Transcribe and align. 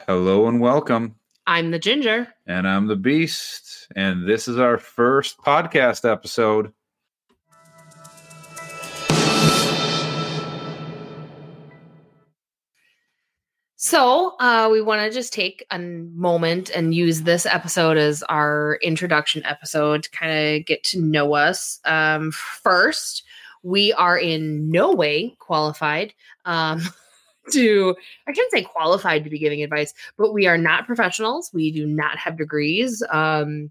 Hello 0.00 0.48
and 0.48 0.60
welcome. 0.60 1.14
I'm 1.46 1.70
the 1.70 1.78
ginger. 1.78 2.28
And 2.46 2.68
I'm 2.68 2.88
the 2.88 2.96
Beast. 2.96 3.88
And 3.96 4.28
this 4.28 4.48
is 4.48 4.58
our 4.58 4.76
first 4.76 5.38
podcast 5.38 6.10
episode. 6.10 6.72
So, 13.76 14.36
uh, 14.40 14.68
we 14.70 14.82
want 14.82 15.00
to 15.02 15.10
just 15.10 15.32
take 15.32 15.64
a 15.70 15.78
moment 15.78 16.70
and 16.70 16.94
use 16.94 17.22
this 17.22 17.46
episode 17.46 17.96
as 17.96 18.22
our 18.24 18.78
introduction 18.82 19.42
episode 19.46 20.02
to 20.02 20.10
kind 20.10 20.32
of 20.60 20.66
get 20.66 20.84
to 20.84 21.00
know 21.00 21.34
us. 21.34 21.80
Um, 21.86 22.30
first, 22.32 23.24
we 23.62 23.94
are 23.94 24.18
in 24.18 24.70
no 24.70 24.92
way 24.92 25.34
qualified 25.38 26.12
um, 26.44 26.82
to, 27.52 27.94
I 28.26 28.32
shouldn't 28.32 28.52
say 28.52 28.62
qualified 28.62 29.24
to 29.24 29.30
be 29.30 29.38
giving 29.38 29.62
advice, 29.62 29.92
but 30.16 30.32
we 30.32 30.46
are 30.46 30.58
not 30.58 30.86
professionals. 30.86 31.50
We 31.52 31.70
do 31.70 31.86
not 31.86 32.18
have 32.18 32.36
degrees. 32.36 33.02
Um, 33.10 33.70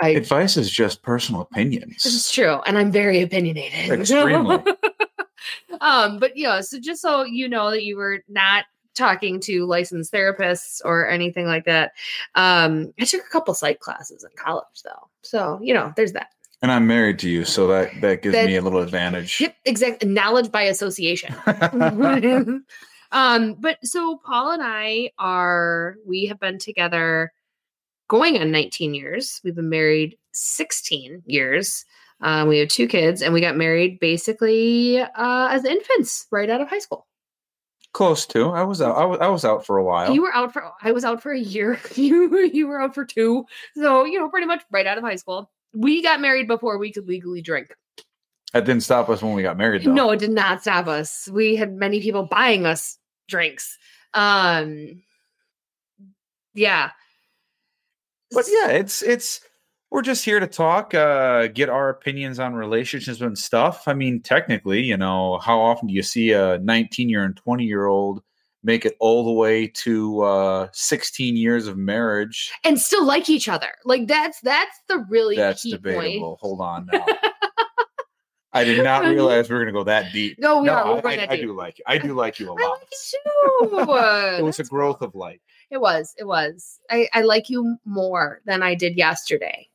I, 0.00 0.08
Advice 0.10 0.56
is 0.56 0.70
just 0.70 1.02
personal 1.02 1.42
opinions. 1.42 2.02
this 2.02 2.14
is 2.14 2.30
true. 2.30 2.60
And 2.66 2.76
I'm 2.76 2.90
very 2.90 3.22
opinionated. 3.22 4.00
Extremely. 4.00 4.56
um, 5.80 6.18
but 6.18 6.36
yeah, 6.36 6.60
so 6.62 6.80
just 6.80 7.00
so 7.00 7.22
you 7.22 7.48
know 7.48 7.70
that 7.70 7.84
you 7.84 7.96
were 7.96 8.20
not 8.28 8.64
talking 8.94 9.40
to 9.40 9.66
licensed 9.66 10.12
therapists 10.12 10.80
or 10.84 11.08
anything 11.08 11.46
like 11.46 11.64
that. 11.64 11.92
Um, 12.34 12.92
I 13.00 13.04
took 13.04 13.24
a 13.24 13.30
couple 13.30 13.54
psych 13.54 13.80
classes 13.80 14.24
in 14.24 14.30
college 14.36 14.82
though. 14.84 15.08
So, 15.22 15.58
you 15.62 15.74
know, 15.74 15.92
there's 15.96 16.12
that. 16.12 16.28
And 16.62 16.72
I'm 16.72 16.86
married 16.86 17.18
to 17.18 17.28
you, 17.28 17.44
so 17.44 17.66
that, 17.66 17.90
that 18.00 18.22
gives 18.22 18.34
That- 18.34 18.46
me 18.46 18.56
a 18.56 18.62
little 18.62 18.80
advantage. 18.80 19.38
Yep, 19.40 19.54
exact 19.66 20.04
knowledge 20.06 20.50
by 20.50 20.62
association. 20.62 21.34
um, 23.14 23.54
but 23.54 23.78
so 23.84 24.20
Paul 24.26 24.50
and 24.50 24.62
I 24.62 25.12
are 25.18 25.94
we 26.04 26.26
have 26.26 26.40
been 26.40 26.58
together 26.58 27.32
going 28.08 28.38
on 28.38 28.50
19 28.50 28.92
years. 28.92 29.40
We've 29.44 29.54
been 29.54 29.70
married 29.70 30.18
16 30.32 31.22
years. 31.24 31.84
Um, 32.20 32.48
we 32.48 32.58
have 32.58 32.68
two 32.68 32.88
kids, 32.88 33.22
and 33.22 33.32
we 33.32 33.40
got 33.40 33.56
married 33.56 34.00
basically 34.00 35.00
uh, 35.00 35.48
as 35.50 35.64
infants, 35.64 36.26
right 36.32 36.50
out 36.50 36.60
of 36.60 36.68
high 36.68 36.80
school. 36.80 37.06
Close 37.92 38.26
to. 38.26 38.50
I 38.50 38.64
was 38.64 38.82
out. 38.82 38.96
I 38.96 39.04
was, 39.04 39.18
I 39.20 39.28
was 39.28 39.44
out 39.44 39.64
for 39.64 39.78
a 39.78 39.84
while. 39.84 40.12
You 40.12 40.22
were 40.22 40.34
out 40.34 40.52
for 40.52 40.72
I 40.82 40.90
was 40.90 41.04
out 41.04 41.22
for 41.22 41.30
a 41.30 41.38
year. 41.38 41.78
You 41.94 42.36
you 42.52 42.66
were 42.66 42.80
out 42.80 42.94
for 42.96 43.04
two. 43.04 43.46
So, 43.76 44.04
you 44.04 44.18
know, 44.18 44.28
pretty 44.28 44.48
much 44.48 44.62
right 44.72 44.86
out 44.86 44.98
of 44.98 45.04
high 45.04 45.16
school. 45.16 45.52
We 45.72 46.02
got 46.02 46.20
married 46.20 46.48
before 46.48 46.78
we 46.78 46.90
could 46.90 47.06
legally 47.06 47.42
drink. 47.42 47.72
that 48.52 48.64
didn't 48.64 48.82
stop 48.82 49.08
us 49.08 49.22
when 49.22 49.34
we 49.34 49.42
got 49.42 49.56
married, 49.56 49.84
though. 49.84 49.92
No, 49.92 50.10
it 50.10 50.18
did 50.18 50.30
not 50.30 50.62
stop 50.62 50.88
us. 50.88 51.28
We 51.32 51.54
had 51.54 51.72
many 51.72 52.00
people 52.00 52.24
buying 52.24 52.66
us 52.66 52.98
drinks. 53.28 53.78
Um 54.14 55.02
yeah. 56.54 56.90
But 58.30 58.46
yeah, 58.48 58.68
it's 58.70 59.02
it's 59.02 59.40
we're 59.90 60.02
just 60.02 60.24
here 60.24 60.40
to 60.40 60.46
talk, 60.48 60.92
uh, 60.92 61.46
get 61.48 61.68
our 61.68 61.88
opinions 61.88 62.40
on 62.40 62.54
relationships 62.54 63.20
and 63.20 63.38
stuff. 63.38 63.86
I 63.86 63.94
mean, 63.94 64.20
technically, 64.20 64.82
you 64.82 64.96
know, 64.96 65.38
how 65.38 65.60
often 65.60 65.86
do 65.86 65.94
you 65.94 66.02
see 66.02 66.32
a 66.32 66.58
19 66.58 67.08
year 67.08 67.22
and 67.22 67.36
20 67.36 67.64
year 67.64 67.86
old 67.86 68.20
make 68.64 68.84
it 68.84 68.96
all 68.98 69.24
the 69.24 69.30
way 69.30 69.68
to 69.68 70.22
uh 70.22 70.68
16 70.72 71.36
years 71.36 71.68
of 71.68 71.76
marriage? 71.76 72.50
And 72.64 72.80
still 72.80 73.04
like 73.04 73.28
each 73.28 73.48
other. 73.48 73.68
Like 73.84 74.08
that's 74.08 74.40
that's 74.40 74.76
the 74.88 74.98
really 75.08 75.36
That's 75.36 75.62
key 75.62 75.72
debatable. 75.72 76.30
point. 76.30 76.40
Hold 76.40 76.60
on 76.60 76.86
now. 76.92 77.06
I 78.54 78.64
did 78.64 78.82
not 78.84 79.04
realize 79.04 79.48
we 79.50 79.54
were 79.56 79.60
going 79.64 79.74
to 79.74 79.78
go 79.78 79.84
that 79.84 80.12
deep. 80.12 80.38
No, 80.38 80.60
we 80.60 80.66
no, 80.68 80.72
are. 80.74 80.84
We're 80.92 80.98
I, 80.98 81.00
going 81.00 81.18
I- 81.18 81.26
that 81.26 81.30
I 81.32 81.36
deep. 81.36 81.44
do 81.46 81.52
like 81.56 81.78
you. 81.78 81.84
I 81.86 81.98
do 81.98 82.14
like 82.14 82.38
you 82.40 82.50
a 82.50 82.52
lot. 82.52 82.60
I 82.60 82.68
like 82.68 82.88
you 82.90 83.68
too. 83.70 83.78
it 84.38 84.42
was 84.44 84.56
a 84.56 84.62
That's 84.62 84.68
growth 84.68 85.02
of 85.02 85.14
like. 85.14 85.40
It 85.70 85.78
was. 85.80 86.14
It 86.18 86.24
was. 86.24 86.78
I, 86.90 87.08
I 87.12 87.22
like 87.22 87.50
you 87.50 87.76
more 87.84 88.40
than 88.46 88.62
I 88.62 88.74
did 88.74 88.96
yesterday. 88.96 89.68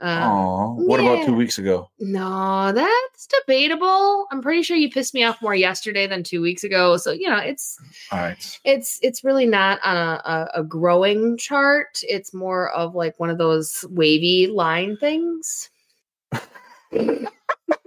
Um, 0.00 0.22
Oh, 0.22 0.74
what 0.74 1.00
about 1.00 1.24
two 1.24 1.34
weeks 1.34 1.56
ago? 1.58 1.88
No, 1.98 2.72
that's 2.72 3.26
debatable. 3.26 4.26
I'm 4.30 4.42
pretty 4.42 4.62
sure 4.62 4.76
you 4.76 4.90
pissed 4.90 5.14
me 5.14 5.22
off 5.24 5.40
more 5.40 5.54
yesterday 5.54 6.06
than 6.06 6.22
two 6.22 6.42
weeks 6.42 6.62
ago. 6.62 6.96
So 6.98 7.10
you 7.12 7.28
know, 7.30 7.38
it's 7.38 7.78
All 8.12 8.18
right. 8.18 8.60
it's 8.64 8.98
it's 9.02 9.24
really 9.24 9.46
not 9.46 9.80
on 9.84 9.96
a, 9.96 10.20
a, 10.24 10.60
a 10.60 10.64
growing 10.64 11.36
chart. 11.38 12.00
It's 12.02 12.34
more 12.34 12.70
of 12.72 12.94
like 12.94 13.18
one 13.18 13.30
of 13.30 13.38
those 13.38 13.84
wavy 13.88 14.48
line 14.48 14.96
things. 14.98 15.70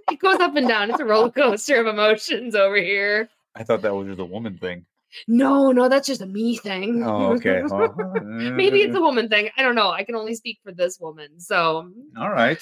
it 0.11 0.19
goes 0.19 0.39
up 0.39 0.55
and 0.55 0.67
down. 0.67 0.89
It's 0.89 0.99
a 0.99 1.05
roller 1.05 1.31
coaster 1.31 1.79
of 1.79 1.87
emotions 1.87 2.55
over 2.55 2.77
here. 2.77 3.29
I 3.55 3.63
thought 3.63 3.81
that 3.81 3.93
was 3.93 4.07
just 4.07 4.19
a 4.19 4.25
woman 4.25 4.57
thing. 4.57 4.85
No, 5.27 5.71
no, 5.71 5.89
that's 5.89 6.07
just 6.07 6.21
a 6.21 6.25
me 6.25 6.57
thing. 6.57 7.03
Oh, 7.03 7.33
okay. 7.35 7.63
Well, 7.65 7.95
Maybe 8.23 8.81
it's 8.81 8.95
a 8.95 9.01
woman 9.01 9.29
thing. 9.29 9.49
I 9.57 9.63
don't 9.63 9.75
know. 9.75 9.89
I 9.89 10.03
can 10.03 10.15
only 10.15 10.35
speak 10.35 10.59
for 10.63 10.71
this 10.71 10.99
woman. 10.99 11.39
So 11.39 11.91
All 12.17 12.29
right. 12.29 12.61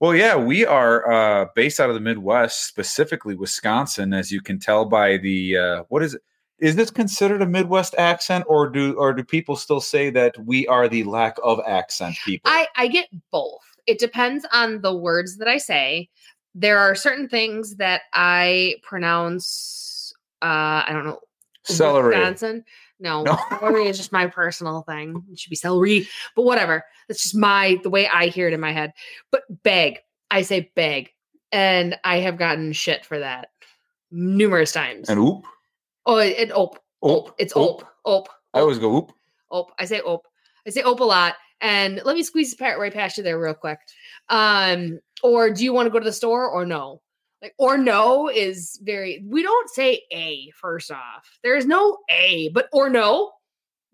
Well, 0.00 0.14
yeah, 0.14 0.36
we 0.36 0.64
are 0.64 1.10
uh, 1.12 1.46
based 1.54 1.78
out 1.78 1.90
of 1.90 1.94
the 1.94 2.00
Midwest, 2.00 2.66
specifically 2.66 3.34
Wisconsin, 3.34 4.14
as 4.14 4.32
you 4.32 4.40
can 4.40 4.58
tell 4.58 4.86
by 4.86 5.18
the 5.18 5.56
uh, 5.56 5.82
what 5.88 6.02
is 6.02 6.14
it? 6.14 6.22
Is 6.58 6.76
this 6.76 6.90
considered 6.90 7.40
a 7.40 7.46
Midwest 7.46 7.94
accent, 7.96 8.44
or 8.46 8.68
do 8.68 8.94
or 8.94 9.14
do 9.14 9.24
people 9.24 9.56
still 9.56 9.80
say 9.80 10.10
that 10.10 10.36
we 10.44 10.66
are 10.66 10.88
the 10.88 11.04
lack 11.04 11.36
of 11.42 11.60
accent 11.66 12.16
people? 12.24 12.50
I 12.50 12.66
I 12.76 12.88
get 12.88 13.08
both. 13.30 13.60
It 13.86 13.98
depends 13.98 14.46
on 14.52 14.80
the 14.82 14.94
words 14.94 15.36
that 15.38 15.48
I 15.48 15.58
say. 15.58 16.08
There 16.54 16.78
are 16.78 16.94
certain 16.94 17.28
things 17.28 17.76
that 17.76 18.02
I 18.12 18.76
pronounce. 18.82 20.12
Uh, 20.42 20.84
I 20.86 20.88
don't 20.90 21.04
know. 21.04 21.20
Celery. 21.64 22.16
Wisconsin. 22.16 22.64
No, 22.98 23.22
No. 23.22 23.38
celery 23.60 23.86
is 23.86 23.96
just 23.96 24.12
my 24.12 24.26
personal 24.26 24.82
thing. 24.82 25.24
It 25.32 25.38
should 25.38 25.50
be 25.50 25.56
celery, 25.56 26.06
but 26.36 26.42
whatever. 26.42 26.84
That's 27.08 27.22
just 27.22 27.36
my 27.36 27.78
the 27.82 27.88
way 27.90 28.06
I 28.08 28.26
hear 28.26 28.46
it 28.48 28.52
in 28.52 28.60
my 28.60 28.72
head. 28.72 28.92
But 29.30 29.42
bag, 29.62 30.00
I 30.30 30.42
say 30.42 30.70
bag, 30.74 31.10
and 31.50 31.98
I 32.04 32.18
have 32.18 32.36
gotten 32.36 32.72
shit 32.72 33.04
for 33.06 33.18
that 33.18 33.48
numerous 34.10 34.72
times. 34.72 35.08
And 35.08 35.18
oop. 35.18 35.44
oh, 36.06 36.18
it, 36.18 36.38
it 36.38 36.52
op, 36.52 36.78
op. 37.00 37.34
It's 37.38 37.54
op, 37.54 37.84
op. 38.04 38.28
I 38.54 38.60
always 38.60 38.78
go 38.78 38.94
oop. 38.96 39.12
op. 39.50 39.72
I 39.78 39.86
say 39.86 40.00
op. 40.00 40.26
I 40.66 40.70
say 40.70 40.82
op 40.82 41.00
a 41.00 41.04
lot. 41.04 41.34
And 41.60 42.00
let 42.04 42.16
me 42.16 42.22
squeeze 42.22 42.54
the 42.54 42.64
right 42.64 42.92
past 42.92 43.18
you 43.18 43.22
there 43.24 43.38
real 43.38 43.54
quick. 43.54 43.78
Um, 44.28 45.00
or 45.22 45.50
do 45.50 45.64
you 45.64 45.72
want 45.72 45.86
to 45.86 45.90
go 45.90 45.98
to 45.98 46.04
the 46.04 46.12
store 46.12 46.48
or 46.48 46.64
no? 46.64 47.02
Like 47.42 47.54
or 47.58 47.78
no 47.78 48.28
is 48.28 48.78
very 48.82 49.24
we 49.26 49.42
don't 49.42 49.70
say 49.70 50.02
a 50.12 50.50
first 50.60 50.90
off. 50.90 51.38
There 51.42 51.56
is 51.56 51.66
no 51.66 51.98
a, 52.10 52.50
but 52.50 52.68
or 52.72 52.90
no. 52.90 53.32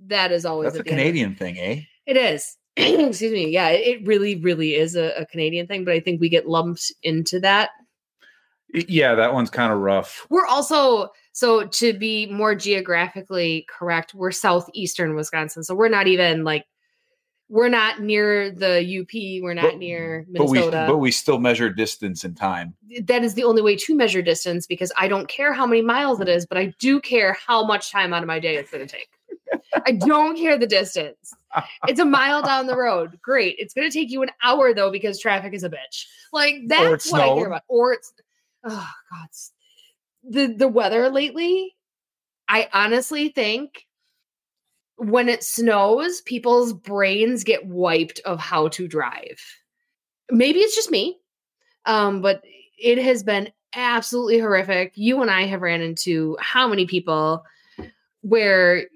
That 0.06 0.32
is 0.32 0.44
always 0.44 0.72
That's 0.72 0.76
a 0.76 0.80
at 0.80 0.84
the 0.84 0.94
end. 0.96 1.00
Canadian 1.00 1.34
thing, 1.36 1.58
eh? 1.58 1.82
It 2.06 2.16
is. 2.16 2.56
Excuse 2.76 3.32
me. 3.32 3.48
Yeah, 3.50 3.68
it 3.68 3.86
it 4.00 4.06
really, 4.06 4.36
really 4.36 4.74
is 4.74 4.96
a, 4.96 5.12
a 5.16 5.26
Canadian 5.26 5.66
thing, 5.66 5.84
but 5.84 5.94
I 5.94 6.00
think 6.00 6.20
we 6.20 6.28
get 6.28 6.48
lumped 6.48 6.92
into 7.02 7.40
that 7.40 7.70
Yeah, 8.74 9.14
that 9.14 9.32
one's 9.32 9.50
kind 9.50 9.72
of 9.72 9.78
rough. 9.78 10.26
we're 10.28 10.46
also 10.46 11.08
so 11.32 11.66
to 11.66 11.92
be 11.92 12.26
more 12.26 12.54
geographically 12.54 13.66
correct, 13.68 14.14
we're 14.14 14.32
southeastern 14.32 15.14
Wisconsin. 15.14 15.62
So 15.64 15.74
we're 15.74 15.88
not 15.88 16.06
even 16.08 16.44
like 16.44 16.64
we're 17.48 17.68
not 17.68 18.00
near 18.00 18.50
the 18.50 18.80
UP, 19.00 19.42
we're 19.42 19.54
not 19.54 19.62
But- 19.64 19.78
near 19.78 20.26
But 20.28 20.46
we 20.48 20.58
Minnesota. 20.58 20.84
but 20.88 20.98
we 20.98 21.10
still 21.12 21.38
measure 21.38 21.70
distance 21.70 22.24
and 22.24 22.36
time. 22.36 22.74
that 23.04 23.22
is 23.22 23.34
the 23.34 23.44
only 23.44 23.62
way 23.62 23.76
to 23.76 23.94
measure 23.94 24.20
distance 24.22 24.66
because 24.66 24.90
I 24.96 25.06
don't 25.08 25.28
care 25.28 25.52
how 25.52 25.66
many 25.66 25.82
miles 25.82 26.20
it 26.20 26.28
is, 26.28 26.44
but 26.46 26.58
I 26.58 26.74
do 26.80 27.00
care 27.00 27.36
how 27.46 27.64
much 27.64 27.92
time 27.92 28.12
out 28.12 28.22
of 28.22 28.26
my 28.26 28.38
day 28.40 28.56
it's 28.56 28.70
going 28.70 28.86
to 28.86 28.92
take. 28.92 29.08
I 29.86 29.92
don't 29.92 30.36
care 30.36 30.58
the 30.58 30.66
distance. 30.66 31.32
It's 31.88 32.00
a 32.00 32.04
mile 32.04 32.42
down 32.42 32.66
the 32.66 32.76
road. 32.76 33.18
Great. 33.22 33.56
It's 33.58 33.72
going 33.72 33.88
to 33.90 33.96
take 33.96 34.10
you 34.10 34.22
an 34.22 34.28
hour 34.42 34.74
though 34.74 34.90
because 34.90 35.18
traffic 35.18 35.54
is 35.54 35.64
a 35.64 35.70
bitch. 35.70 36.04
Like 36.32 36.56
that's 36.66 37.10
what 37.10 37.20
I 37.22 37.24
snowed. 37.26 37.38
care 37.38 37.46
about. 37.46 37.62
Or 37.68 37.92
it's 37.94 38.12
oh 38.64 38.90
god. 39.10 39.28
The 40.28 40.46
the 40.48 40.68
weather 40.68 41.08
lately, 41.08 41.74
I 42.46 42.68
honestly 42.74 43.30
think 43.30 43.86
when 44.96 45.28
it 45.28 45.44
snows, 45.44 46.20
people's 46.22 46.72
brains 46.72 47.44
get 47.44 47.66
wiped 47.66 48.20
of 48.24 48.38
how 48.38 48.68
to 48.68 48.88
drive. 48.88 49.40
Maybe 50.30 50.60
it's 50.60 50.74
just 50.74 50.90
me. 50.90 51.18
Um, 51.84 52.20
but 52.20 52.42
it 52.78 52.98
has 52.98 53.22
been 53.22 53.50
absolutely 53.74 54.38
horrific. 54.38 54.92
You 54.96 55.22
and 55.22 55.30
I 55.30 55.42
have 55.42 55.62
ran 55.62 55.82
into 55.82 56.36
how 56.40 56.66
many 56.66 56.86
people 56.86 57.44
where 58.22 58.86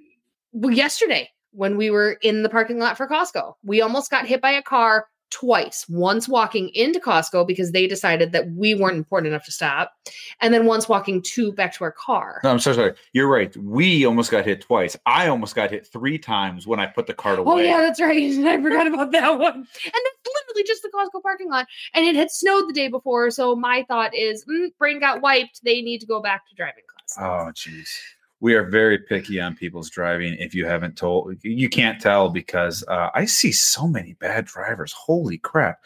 well, 0.53 0.75
yesterday 0.75 1.31
when 1.53 1.77
we 1.77 1.91
were 1.91 2.13
in 2.23 2.43
the 2.43 2.49
parking 2.49 2.79
lot 2.79 2.97
for 2.97 3.07
Costco, 3.07 3.55
we 3.63 3.81
almost 3.81 4.11
got 4.11 4.27
hit 4.27 4.41
by 4.41 4.53
a 4.53 4.63
car 4.63 5.07
twice. 5.31 5.89
Once 5.89 6.29
walking 6.29 6.69
into 6.71 7.01
Costco 7.01 7.47
because 7.47 7.73
they 7.73 7.87
decided 7.87 8.33
that 8.33 8.51
we 8.53 8.75
weren't 8.75 8.97
important 8.97 9.33
enough 9.33 9.45
to 9.47 9.53
stop, 9.53 9.93
and 10.41 10.53
then 10.53 10.67
once 10.67 10.89
walking 10.89 11.23
to 11.23 11.53
back 11.53 11.73
to 11.75 11.85
our 11.85 11.93
car. 11.93 12.41
No, 12.45 12.51
I'm 12.51 12.59
so 12.59 12.73
sorry. 12.73 12.95
You're 13.13 13.29
right. 13.29 13.57
We 13.57 14.05
almost 14.05 14.31
got 14.31 14.45
hit 14.45 14.63
twice. 14.63 14.97
I 15.07 15.29
almost 15.29 15.55
got 15.55 15.71
hit 15.71 15.87
three 15.87 16.19
times 16.19 16.67
when 16.67 16.81
I 16.81 16.87
put 16.87 17.07
the 17.07 17.15
cart 17.15 17.39
away. 17.39 17.53
Oh 17.53 17.59
yeah, 17.59 17.79
that's 17.79 18.01
right. 18.01 18.17
I 18.47 18.63
forgot 18.63 18.87
about 18.87 19.13
that 19.13 19.39
one. 19.39 19.55
And 19.55 19.65
that's 19.65 20.37
literally 20.49 20.65
just 20.67 20.83
the 20.83 20.91
Costco 20.95 21.23
parking 21.23 21.49
lot. 21.49 21.67
And 21.95 22.05
it 22.07 22.17
had 22.17 22.31
snowed 22.31 22.69
the 22.69 22.75
day 22.75 22.89
before, 22.89 23.31
so 23.31 23.55
my 23.57 23.85
thought 23.89 24.15
is, 24.15 24.45
mm, 24.45 24.69
brain 24.79 25.01
got 25.01 25.23
wiped. 25.23 25.63
They 25.65 25.81
need 25.83 26.01
to 26.01 26.07
go 26.07 26.21
back 26.21 26.49
to 26.49 26.55
driving 26.55 26.85
class. 26.87 27.17
Oh, 27.19 27.51
jeez. 27.53 27.89
We 28.41 28.55
are 28.55 28.65
very 28.65 28.99
picky 28.99 29.41
on 29.41 29.55
people's 29.55 29.91
driving. 29.91 30.35
If 30.35 30.55
you 30.55 30.67
haven't 30.67 30.97
told, 30.97 31.37
you 31.43 31.69
can't 31.69 32.01
tell 32.01 32.31
because 32.31 32.83
uh, 32.89 33.11
I 33.15 33.27
see 33.27 33.53
so 33.53 33.87
many 33.87 34.15
bad 34.15 34.47
drivers. 34.47 34.93
Holy 34.93 35.39
crap! 35.39 35.81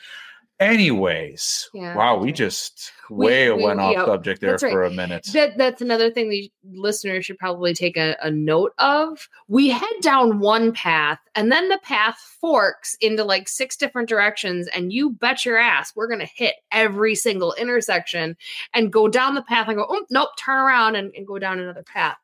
Anyways, 0.61 1.69
Yeah, 1.75 1.97
wow, 1.97 2.17
we 2.17 2.31
just 2.31 2.93
way 3.11 3.51
we- 3.51 3.65
went 3.65 3.81
off 3.81 4.07
subject 4.07 4.41
there 4.41 4.53
that's 4.53 4.63
right. 4.63 4.71
for 4.73 4.85
a 4.85 4.91
minute. 4.91 5.27
That 5.33 5.59
that's 5.59 5.83
another 5.83 6.11
thing 6.13 6.29
the 6.31 6.51
listeners 6.73 7.27
should 7.27 7.39
probably 7.39 7.75
take 7.75 7.97
a, 7.97 8.17
a 8.23 8.31
note 8.31 8.73
of. 8.79 9.29
We 9.49 9.69
head 9.71 9.91
down 10.01 10.39
one 10.39 10.73
path 10.73 11.19
and 11.35 11.51
then 11.51 11.69
the 11.69 11.81
path 11.83 12.19
forks 12.41 12.97
into 13.01 13.25
like 13.25 13.49
six 13.49 13.77
different 13.77 14.09
directions, 14.09 14.69
and 14.69 14.93
you 14.93 15.11
bet 15.11 15.45
your 15.45 15.59
ass 15.59 15.93
we're 15.97 16.07
gonna 16.09 16.25
hit 16.33 16.55
every 16.71 17.17
single 17.17 17.53
intersection 17.55 18.37
and 18.75 18.93
go 18.93 19.09
down 19.09 19.35
the 19.35 19.43
path 19.43 19.67
and 19.67 19.77
go, 19.77 19.87
oh 19.89 20.05
nope, 20.11 20.31
turn 20.39 20.59
around 20.59 20.95
and, 20.95 21.13
and 21.17 21.27
go 21.27 21.39
down 21.39 21.59
another 21.59 21.83
path. 21.83 22.17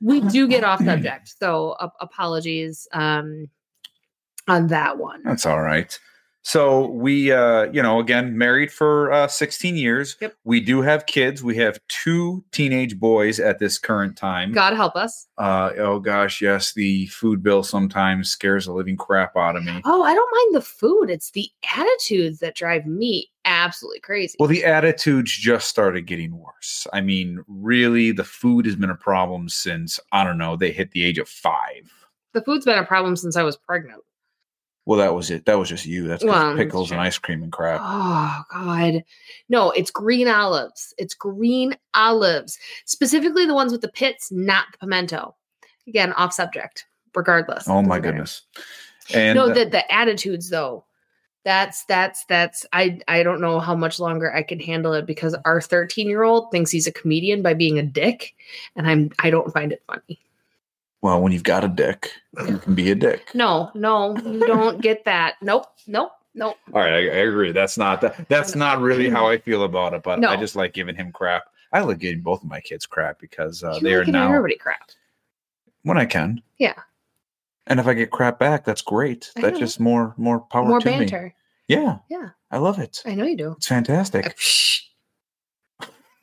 We 0.00 0.20
do 0.20 0.46
get 0.46 0.62
off 0.62 0.78
subject, 0.84 1.34
so 1.40 1.74
ap- 1.80 1.94
apologies 2.00 2.86
um 2.92 3.48
on 4.46 4.68
that 4.68 4.96
one. 4.96 5.22
That's 5.24 5.44
all 5.44 5.60
right. 5.60 5.98
So 6.42 6.86
we, 6.86 7.30
uh, 7.30 7.64
you 7.72 7.82
know, 7.82 8.00
again, 8.00 8.38
married 8.38 8.72
for 8.72 9.12
uh, 9.12 9.28
16 9.28 9.76
years. 9.76 10.16
Yep. 10.20 10.34
We 10.44 10.60
do 10.60 10.80
have 10.80 11.04
kids. 11.06 11.42
We 11.42 11.56
have 11.56 11.78
two 11.88 12.42
teenage 12.52 12.98
boys 12.98 13.38
at 13.38 13.58
this 13.58 13.76
current 13.76 14.16
time. 14.16 14.52
God 14.52 14.72
help 14.74 14.96
us. 14.96 15.26
Uh, 15.36 15.72
oh 15.76 15.98
gosh, 16.00 16.40
yes, 16.40 16.72
the 16.72 17.06
food 17.08 17.42
bill 17.42 17.62
sometimes 17.62 18.30
scares 18.30 18.64
the 18.64 18.72
living 18.72 18.96
crap 18.96 19.36
out 19.36 19.56
of 19.56 19.64
me. 19.64 19.82
Oh, 19.84 20.02
I 20.02 20.14
don't 20.14 20.32
mind 20.32 20.54
the 20.54 20.66
food. 20.66 21.10
It's 21.10 21.32
the 21.32 21.50
attitudes 21.76 22.38
that 22.38 22.54
drive 22.54 22.86
me 22.86 23.28
absolutely 23.44 24.00
crazy. 24.00 24.36
Well, 24.38 24.48
the 24.48 24.64
attitudes 24.64 25.32
just 25.32 25.68
started 25.68 26.06
getting 26.06 26.38
worse. 26.38 26.86
I 26.94 27.00
mean, 27.02 27.42
really, 27.46 28.10
the 28.12 28.24
food 28.24 28.64
has 28.66 28.76
been 28.76 28.90
a 28.90 28.94
problem 28.94 29.48
since 29.50 30.00
I 30.12 30.24
don't 30.24 30.38
know 30.38 30.56
they 30.56 30.72
hit 30.72 30.92
the 30.92 31.04
age 31.04 31.18
of 31.18 31.28
five. 31.28 31.92
the 32.32 32.40
food's 32.42 32.64
been 32.64 32.78
a 32.78 32.84
problem 32.86 33.16
since 33.16 33.36
I 33.36 33.42
was 33.42 33.56
pregnant. 33.56 34.02
Well, 34.88 35.00
that 35.00 35.14
was 35.14 35.30
it. 35.30 35.44
That 35.44 35.58
was 35.58 35.68
just 35.68 35.84
you. 35.84 36.08
That's 36.08 36.24
Well, 36.24 36.56
pickles 36.56 36.90
and 36.90 36.98
ice 36.98 37.18
cream 37.18 37.42
and 37.42 37.52
crap. 37.52 37.78
Oh 37.84 38.42
God. 38.50 39.04
No, 39.50 39.70
it's 39.72 39.90
green 39.90 40.28
olives. 40.28 40.94
It's 40.96 41.12
green 41.12 41.76
olives. 41.92 42.58
Specifically 42.86 43.44
the 43.44 43.52
ones 43.52 43.70
with 43.70 43.82
the 43.82 43.92
pits, 43.92 44.32
not 44.32 44.64
the 44.72 44.78
pimento. 44.78 45.36
Again, 45.86 46.14
off 46.14 46.32
subject. 46.32 46.86
Regardless. 47.14 47.68
Oh 47.68 47.82
my 47.82 47.96
matter. 47.96 48.12
goodness! 48.12 48.46
And 49.12 49.36
no, 49.36 49.52
the 49.52 49.66
the 49.66 49.92
attitudes 49.92 50.48
though. 50.48 50.86
That's 51.44 51.84
that's 51.84 52.24
that's 52.24 52.64
I 52.72 52.98
I 53.08 53.22
don't 53.22 53.42
know 53.42 53.60
how 53.60 53.74
much 53.74 54.00
longer 54.00 54.34
I 54.34 54.42
can 54.42 54.58
handle 54.58 54.94
it 54.94 55.04
because 55.04 55.36
our 55.44 55.60
13 55.60 56.08
year 56.08 56.22
old 56.22 56.50
thinks 56.50 56.70
he's 56.70 56.86
a 56.86 56.92
comedian 56.92 57.42
by 57.42 57.52
being 57.52 57.78
a 57.78 57.82
dick, 57.82 58.34
and 58.74 58.86
I'm 58.86 59.10
I 59.18 59.28
don't 59.28 59.52
find 59.52 59.70
it 59.70 59.82
funny. 59.86 60.18
Well, 61.02 61.20
when 61.22 61.32
you've 61.32 61.44
got 61.44 61.64
a 61.64 61.68
dick, 61.68 62.12
you 62.46 62.58
can 62.58 62.74
be 62.74 62.90
a 62.90 62.94
dick. 62.94 63.34
No, 63.34 63.70
no, 63.74 64.16
you 64.16 64.46
don't 64.46 64.80
get 64.82 65.04
that. 65.04 65.36
Nope, 65.42 65.66
nope, 65.86 66.12
nope. 66.34 66.56
All 66.72 66.80
right, 66.80 66.92
I, 66.92 66.96
I 66.96 67.20
agree. 67.26 67.52
That's 67.52 67.78
not 67.78 68.00
that, 68.00 68.28
that's 68.28 68.54
not 68.54 68.80
really 68.80 69.08
how 69.08 69.28
I 69.28 69.38
feel 69.38 69.64
about 69.64 69.94
it, 69.94 70.02
but 70.02 70.24
I 70.24 70.36
just 70.36 70.56
like 70.56 70.72
giving 70.74 70.96
him 70.96 71.12
crap. 71.12 71.44
I 71.72 71.80
like 71.80 71.98
giving 71.98 72.22
both 72.22 72.42
of 72.42 72.48
my 72.48 72.60
kids 72.60 72.86
crap 72.86 73.20
because 73.20 73.62
uh, 73.62 73.78
they 73.80 73.90
like 73.90 73.94
are 73.94 73.98
giving 74.00 74.12
now 74.12 74.28
everybody 74.28 74.56
crap. 74.56 74.90
when 75.82 75.98
I 75.98 76.06
can. 76.06 76.42
Yeah. 76.58 76.74
And 77.66 77.78
if 77.78 77.86
I 77.86 77.92
get 77.92 78.10
crap 78.10 78.38
back, 78.38 78.64
that's 78.64 78.80
great. 78.80 79.30
I 79.36 79.42
That's 79.42 79.54
know. 79.54 79.60
just 79.60 79.78
more 79.78 80.14
more 80.16 80.40
power 80.40 80.64
More 80.64 80.80
to 80.80 80.90
me. 80.90 80.98
banter. 81.00 81.34
Yeah. 81.68 81.98
Yeah. 82.08 82.30
I 82.50 82.56
love 82.56 82.78
it. 82.78 83.02
I 83.04 83.14
know 83.14 83.26
you 83.26 83.36
do. 83.36 83.52
It's 83.58 83.68
fantastic. 83.68 84.38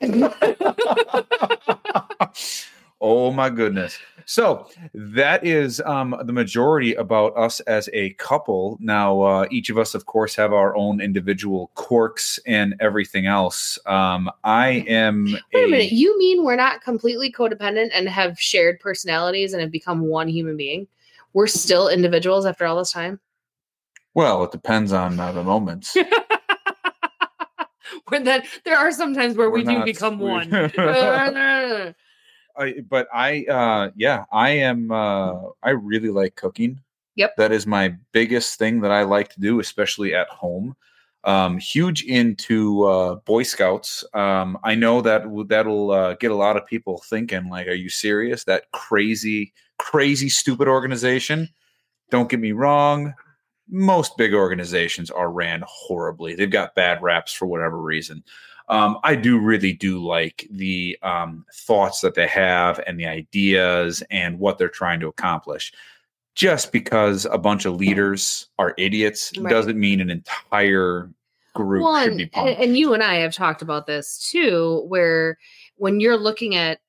oh 3.00 3.30
my 3.30 3.50
goodness. 3.50 3.98
So 4.24 4.68
that 4.94 5.44
is 5.46 5.80
um, 5.82 6.16
the 6.24 6.32
majority 6.32 6.94
about 6.94 7.36
us 7.36 7.60
as 7.60 7.88
a 7.92 8.10
couple. 8.14 8.76
Now, 8.80 9.20
uh, 9.22 9.46
each 9.50 9.70
of 9.70 9.78
us, 9.78 9.94
of 9.94 10.06
course, 10.06 10.34
have 10.34 10.52
our 10.52 10.74
own 10.76 11.00
individual 11.00 11.70
quirks 11.74 12.40
and 12.46 12.74
everything 12.80 13.26
else. 13.26 13.78
Um, 13.86 14.30
I 14.42 14.84
am 14.88 15.26
Wait 15.54 15.64
a 15.64 15.68
minute. 15.68 15.92
You 15.92 16.18
mean 16.18 16.44
we're 16.44 16.56
not 16.56 16.80
completely 16.82 17.30
codependent 17.30 17.90
and 17.94 18.08
have 18.08 18.40
shared 18.40 18.80
personalities 18.80 19.52
and 19.52 19.62
have 19.62 19.70
become 19.70 20.00
one 20.00 20.26
human 20.28 20.56
being? 20.56 20.88
We're 21.34 21.46
still 21.46 21.88
individuals 21.88 22.46
after 22.46 22.66
all 22.66 22.78
this 22.78 22.92
time? 22.92 23.20
well, 24.14 24.42
it 24.44 24.50
depends 24.50 24.92
on 24.94 25.20
uh, 25.20 25.30
the 25.32 25.44
moments. 25.44 25.94
When 28.08 28.24
that 28.24 28.46
there 28.64 28.76
are 28.78 28.92
some 28.92 29.14
times 29.14 29.36
where 29.36 29.50
we 29.50 29.60
We're 29.62 29.70
do 29.72 29.78
not- 29.78 29.84
become 29.84 30.18
we- 30.20 30.30
one. 30.30 30.48
I, 32.58 32.80
but 32.88 33.08
I, 33.12 33.44
uh, 33.44 33.90
yeah, 33.96 34.24
I 34.32 34.50
am. 34.50 34.90
Uh, 34.90 35.34
I 35.62 35.70
really 35.70 36.10
like 36.10 36.36
cooking. 36.36 36.80
Yep. 37.16 37.36
that 37.36 37.50
is 37.50 37.66
my 37.66 37.94
biggest 38.12 38.58
thing 38.58 38.82
that 38.82 38.92
I 38.92 39.02
like 39.02 39.30
to 39.30 39.40
do, 39.40 39.58
especially 39.58 40.14
at 40.14 40.28
home. 40.28 40.76
Um, 41.24 41.58
huge 41.58 42.04
into 42.04 42.84
uh, 42.84 43.16
Boy 43.16 43.42
Scouts. 43.42 44.04
Um, 44.14 44.58
I 44.62 44.74
know 44.74 45.00
that 45.00 45.22
w- 45.24 45.46
that'll 45.46 45.90
uh, 45.90 46.14
get 46.14 46.30
a 46.30 46.36
lot 46.36 46.56
of 46.56 46.66
people 46.66 47.02
thinking, 47.08 47.48
like, 47.48 47.66
"Are 47.66 47.72
you 47.72 47.88
serious? 47.88 48.44
That 48.44 48.70
crazy, 48.72 49.52
crazy, 49.78 50.28
stupid 50.28 50.68
organization." 50.68 51.48
Don't 52.10 52.28
get 52.28 52.38
me 52.38 52.52
wrong. 52.52 53.14
Most 53.68 54.16
big 54.16 54.34
organizations 54.34 55.10
are 55.10 55.32
ran 55.32 55.64
horribly. 55.66 56.36
They've 56.36 56.48
got 56.48 56.76
bad 56.76 57.02
raps 57.02 57.32
for 57.32 57.46
whatever 57.46 57.78
reason 57.80 58.22
um, 58.68 58.98
I 59.04 59.14
do 59.14 59.38
really 59.38 59.72
do 59.72 60.04
like 60.04 60.46
the 60.50 60.98
um, 61.02 61.44
thoughts 61.52 62.00
that 62.00 62.14
they 62.14 62.26
have 62.26 62.80
and 62.86 62.98
the 62.98 63.06
ideas 63.06 64.02
and 64.10 64.38
what 64.38 64.58
they're 64.58 64.68
trying 64.68 65.00
to 65.00 65.08
accomplish. 65.08 65.72
Just 66.34 66.70
because 66.72 67.24
a 67.26 67.38
bunch 67.38 67.64
of 67.64 67.76
leaders 67.76 68.48
are 68.58 68.74
idiots 68.76 69.32
Right. 69.38 69.50
doesn't 69.50 69.78
mean 69.78 70.00
an 70.00 70.10
entire 70.10 71.10
group 71.54 71.84
Well, 71.84 71.98
should 72.02 72.08
and, 72.10 72.18
be 72.18 72.26
pumped. 72.26 72.60
and 72.60 72.76
you 72.76 72.92
and 72.92 73.02
I 73.02 73.14
have 73.16 73.32
talked 73.34 73.62
about 73.62 73.86
this 73.86 74.28
too, 74.30 74.84
where 74.88 75.38
when 75.76 76.00
you're 76.00 76.18
looking 76.18 76.54
at 76.56 76.80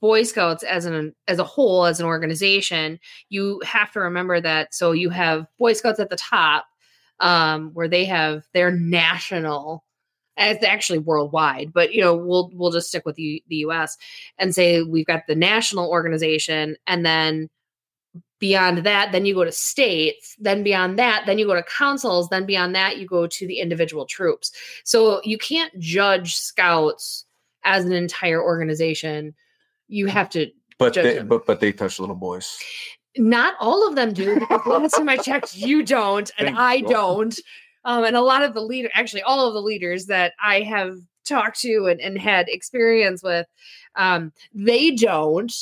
Boy 0.00 0.22
Scouts 0.22 0.62
as 0.62 0.84
an 0.86 1.14
as 1.28 1.38
a 1.38 1.44
whole, 1.44 1.84
as 1.84 1.98
an 2.00 2.06
organization, 2.06 2.98
you 3.28 3.60
have 3.64 3.90
to 3.92 4.00
remember 4.00 4.40
that. 4.40 4.72
So 4.74 4.92
you 4.92 5.10
have 5.10 5.46
Boy 5.58 5.72
Scouts 5.74 5.98
at 6.00 6.08
the 6.10 6.16
top, 6.16 6.66
um, 7.20 7.70
where 7.74 7.88
they 7.88 8.04
have 8.06 8.44
their 8.54 8.70
national. 8.70 9.84
And 10.36 10.56
It's 10.56 10.64
actually 10.64 10.98
worldwide, 10.98 11.72
but 11.72 11.92
you 11.92 12.00
know 12.00 12.14
we'll 12.14 12.50
we'll 12.54 12.72
just 12.72 12.88
stick 12.88 13.04
with 13.06 13.16
the, 13.16 13.42
the 13.48 13.56
U.S. 13.56 13.96
and 14.38 14.54
say 14.54 14.82
we've 14.82 15.06
got 15.06 15.26
the 15.26 15.34
national 15.34 15.88
organization, 15.88 16.76
and 16.86 17.06
then 17.06 17.50
beyond 18.38 18.78
that, 18.78 19.12
then 19.12 19.24
you 19.24 19.34
go 19.34 19.44
to 19.44 19.52
states. 19.52 20.36
Then 20.38 20.62
beyond 20.62 20.98
that, 20.98 21.24
then 21.26 21.38
you 21.38 21.46
go 21.46 21.54
to 21.54 21.62
councils. 21.62 22.28
Then 22.28 22.46
beyond 22.46 22.74
that, 22.74 22.98
you 22.98 23.06
go 23.06 23.26
to 23.26 23.46
the 23.46 23.60
individual 23.60 24.06
troops. 24.06 24.52
So 24.84 25.20
you 25.24 25.38
can't 25.38 25.76
judge 25.78 26.36
scouts 26.36 27.24
as 27.64 27.84
an 27.84 27.92
entire 27.92 28.42
organization. 28.42 29.34
You 29.88 30.08
have 30.08 30.28
to. 30.30 30.50
but 30.78 30.94
judge 30.94 31.04
they, 31.04 31.14
them. 31.14 31.28
but 31.28 31.46
but 31.46 31.60
they 31.60 31.72
touch 31.72 31.98
little 32.00 32.16
boys. 32.16 32.58
Not 33.16 33.54
all 33.60 33.86
of 33.88 33.94
them 33.94 34.12
do. 34.12 34.44
Last 34.66 34.96
time 34.96 35.08
I 35.08 35.16
checked, 35.16 35.56
you 35.56 35.84
don't, 35.84 36.30
and 36.36 36.48
Thank 36.48 36.58
I 36.58 36.80
don't. 36.80 37.38
Um, 37.84 38.04
and 38.04 38.16
a 38.16 38.20
lot 38.22 38.42
of 38.42 38.54
the 38.54 38.62
leader, 38.62 38.88
actually, 38.94 39.22
all 39.22 39.46
of 39.46 39.54
the 39.54 39.60
leaders 39.62 40.06
that 40.06 40.32
I 40.42 40.60
have 40.60 40.96
talked 41.26 41.60
to 41.60 41.86
and, 41.86 42.00
and 42.00 42.18
had 42.18 42.48
experience 42.48 43.22
with, 43.22 43.46
um, 43.96 44.32
they 44.54 44.90
don't. 44.92 45.52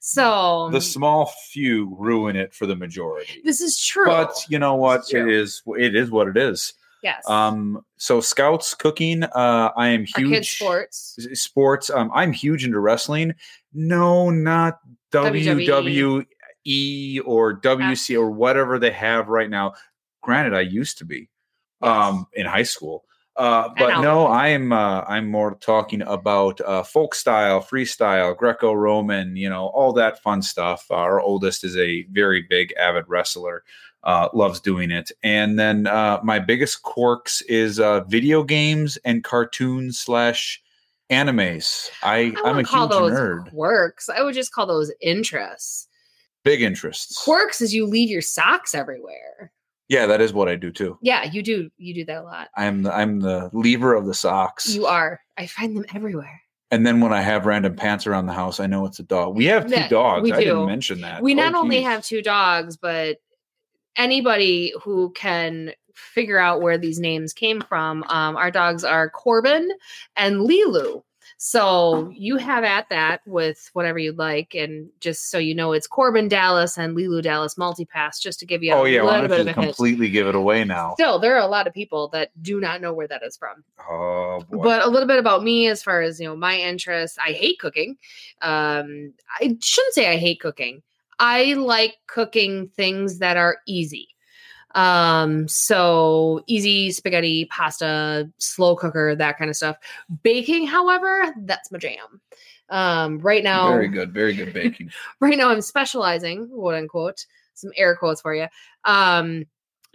So 0.00 0.68
The 0.72 0.80
small 0.80 1.32
few 1.50 1.94
ruin 1.98 2.34
it 2.36 2.52
for 2.54 2.66
the 2.66 2.74
majority. 2.76 3.40
this 3.44 3.60
is 3.60 3.78
true. 3.78 4.06
But 4.06 4.34
you 4.48 4.58
know 4.58 4.74
what? 4.74 5.02
It 5.12 5.28
is 5.28 5.62
it 5.66 5.94
is 5.94 6.10
what 6.10 6.26
it 6.28 6.36
is. 6.36 6.72
yes, 7.04 7.22
Um, 7.28 7.84
so 7.98 8.20
scouts 8.20 8.74
cooking. 8.74 9.22
Uh, 9.22 9.70
I 9.76 9.88
am 9.88 10.04
huge. 10.04 10.30
kids' 10.30 10.50
sports. 10.50 11.18
sports. 11.34 11.88
Um, 11.90 12.10
I'm 12.14 12.32
huge 12.32 12.64
into 12.64 12.80
wrestling. 12.80 13.34
No, 13.72 14.28
not 14.30 14.78
WWE. 15.12 16.26
WWE 16.64 17.20
or 17.24 17.60
WC 17.60 18.18
or 18.18 18.30
whatever 18.30 18.78
they 18.80 18.90
have 18.90 19.28
right 19.28 19.50
now. 19.50 19.74
Granted, 20.22 20.54
I 20.54 20.60
used 20.62 20.98
to 20.98 21.04
be 21.04 21.28
um, 21.82 22.26
in 22.34 22.46
high 22.46 22.62
school. 22.62 23.04
Uh, 23.34 23.70
but 23.78 24.02
no, 24.02 24.26
I'm 24.26 24.72
uh, 24.72 25.02
I'm 25.08 25.30
more 25.30 25.54
talking 25.54 26.02
about 26.02 26.60
uh, 26.60 26.82
folk 26.82 27.14
style, 27.14 27.62
freestyle, 27.62 28.36
Greco-Roman, 28.36 29.36
you 29.36 29.48
know, 29.48 29.68
all 29.68 29.94
that 29.94 30.22
fun 30.22 30.42
stuff. 30.42 30.90
Our 30.90 31.18
oldest 31.18 31.64
is 31.64 31.76
a 31.76 32.02
very 32.10 32.42
big 32.42 32.74
avid 32.78 33.04
wrestler, 33.08 33.64
uh, 34.04 34.28
loves 34.34 34.60
doing 34.60 34.90
it. 34.90 35.10
And 35.22 35.58
then 35.58 35.86
uh, 35.86 36.20
my 36.22 36.40
biggest 36.40 36.82
quirks 36.82 37.40
is 37.42 37.80
uh, 37.80 38.04
video 38.04 38.44
games 38.44 38.98
and 39.04 39.24
cartoons 39.24 39.98
slash 39.98 40.62
animes. 41.08 41.88
I, 42.02 42.34
I 42.44 42.50
I'm 42.50 42.58
a 42.58 42.64
call 42.64 42.86
huge 42.86 42.90
those 42.90 43.12
nerd. 43.12 43.50
quirks. 43.50 44.10
I 44.10 44.22
would 44.22 44.34
just 44.34 44.52
call 44.52 44.66
those 44.66 44.92
interests. 45.00 45.88
Big 46.44 46.60
interests. 46.60 47.22
Quirks 47.24 47.62
is 47.62 47.72
you 47.72 47.86
leave 47.86 48.10
your 48.10 48.20
socks 48.20 48.74
everywhere. 48.74 49.52
Yeah, 49.92 50.06
that 50.06 50.22
is 50.22 50.32
what 50.32 50.48
I 50.48 50.56
do 50.56 50.70
too. 50.70 50.96
Yeah, 51.02 51.24
you 51.24 51.42
do. 51.42 51.70
You 51.76 51.92
do 51.92 52.06
that 52.06 52.22
a 52.22 52.22
lot. 52.22 52.48
I'm 52.56 52.82
the 52.82 52.96
I'm 52.96 53.20
the 53.20 53.50
lever 53.52 53.92
of 53.92 54.06
the 54.06 54.14
socks. 54.14 54.74
You 54.74 54.86
are. 54.86 55.20
I 55.36 55.46
find 55.46 55.76
them 55.76 55.84
everywhere. 55.94 56.40
And 56.70 56.86
then 56.86 57.02
when 57.02 57.12
I 57.12 57.20
have 57.20 57.44
random 57.44 57.76
pants 57.76 58.06
around 58.06 58.24
the 58.24 58.32
house, 58.32 58.58
I 58.58 58.66
know 58.66 58.86
it's 58.86 59.00
a 59.00 59.02
dog. 59.02 59.36
We 59.36 59.44
have 59.46 59.68
two 59.68 59.88
dogs. 59.90 60.22
we 60.22 60.32
I 60.32 60.38
didn't 60.38 60.60
do. 60.60 60.66
mention 60.66 61.02
that. 61.02 61.22
we 61.22 61.32
Oh, 61.32 61.36
not 61.36 61.54
only 61.54 61.82
have 61.82 62.02
two 62.02 62.22
dogs, 62.22 62.78
but 62.78 63.18
anybody 63.94 64.72
who 64.82 65.10
can 65.10 65.74
figure 65.94 66.38
out 66.38 66.62
where 66.62 66.78
these 66.78 66.98
names 66.98 67.34
came 67.34 67.60
from, 67.60 68.02
um, 68.04 68.38
our 68.38 68.50
dogs 68.50 68.84
are 68.84 69.10
Corbin 69.10 69.68
and 70.16 70.36
Lilu. 70.36 71.02
So 71.44 72.08
you 72.14 72.36
have 72.36 72.62
at 72.62 72.88
that 72.90 73.20
with 73.26 73.68
whatever 73.72 73.98
you'd 73.98 74.16
like, 74.16 74.54
and 74.54 74.88
just 75.00 75.28
so 75.28 75.38
you 75.38 75.56
know, 75.56 75.72
it's 75.72 75.88
Korben 75.88 76.28
Dallas 76.28 76.78
and 76.78 76.96
Leeloo 76.96 77.20
Dallas 77.20 77.56
multipass, 77.56 78.20
just 78.20 78.38
to 78.38 78.46
give 78.46 78.62
you 78.62 78.72
a 78.72 78.76
Oh 78.76 78.84
yeah, 78.84 79.02
little 79.02 79.22
why 79.22 79.26
bit 79.26 79.40
of 79.40 79.46
you 79.46 79.50
a 79.50 79.54
hint. 79.54 79.74
completely 79.74 80.08
give 80.08 80.28
it 80.28 80.36
away 80.36 80.62
now? 80.62 80.94
Still, 80.94 81.18
there 81.18 81.34
are 81.34 81.40
a 81.42 81.48
lot 81.48 81.66
of 81.66 81.74
people 81.74 82.06
that 82.10 82.30
do 82.40 82.60
not 82.60 82.80
know 82.80 82.92
where 82.92 83.08
that 83.08 83.24
is 83.24 83.36
from. 83.36 83.64
Oh 83.90 84.44
boy. 84.52 84.62
But 84.62 84.84
a 84.84 84.88
little 84.88 85.08
bit 85.08 85.18
about 85.18 85.42
me 85.42 85.66
as 85.66 85.82
far 85.82 86.00
as 86.00 86.20
you 86.20 86.28
know, 86.28 86.36
my 86.36 86.56
interests. 86.58 87.18
I 87.18 87.32
hate 87.32 87.58
cooking. 87.58 87.96
Um, 88.40 89.12
I 89.40 89.56
shouldn't 89.60 89.94
say 89.94 90.12
I 90.12 90.18
hate 90.18 90.38
cooking. 90.38 90.80
I 91.18 91.54
like 91.54 91.96
cooking 92.06 92.68
things 92.68 93.18
that 93.18 93.36
are 93.36 93.56
easy. 93.66 94.06
Um, 94.74 95.48
so 95.48 96.42
easy 96.46 96.90
spaghetti, 96.92 97.44
pasta, 97.46 98.30
slow 98.38 98.76
cooker, 98.76 99.14
that 99.14 99.38
kind 99.38 99.50
of 99.50 99.56
stuff. 99.56 99.76
Baking, 100.22 100.66
however, 100.66 101.34
that's 101.38 101.70
my 101.70 101.78
jam. 101.78 102.20
Um, 102.70 103.18
right 103.18 103.44
now, 103.44 103.68
very 103.68 103.88
good, 103.88 104.12
very 104.12 104.32
good 104.34 104.52
baking. 104.54 104.90
right 105.20 105.36
now 105.36 105.50
I'm 105.50 105.60
specializing, 105.60 106.48
quote 106.48 106.74
unquote, 106.74 107.26
some 107.54 107.70
air 107.76 107.96
quotes 107.96 108.20
for 108.22 108.34
you. 108.34 108.46
Um, 108.84 109.44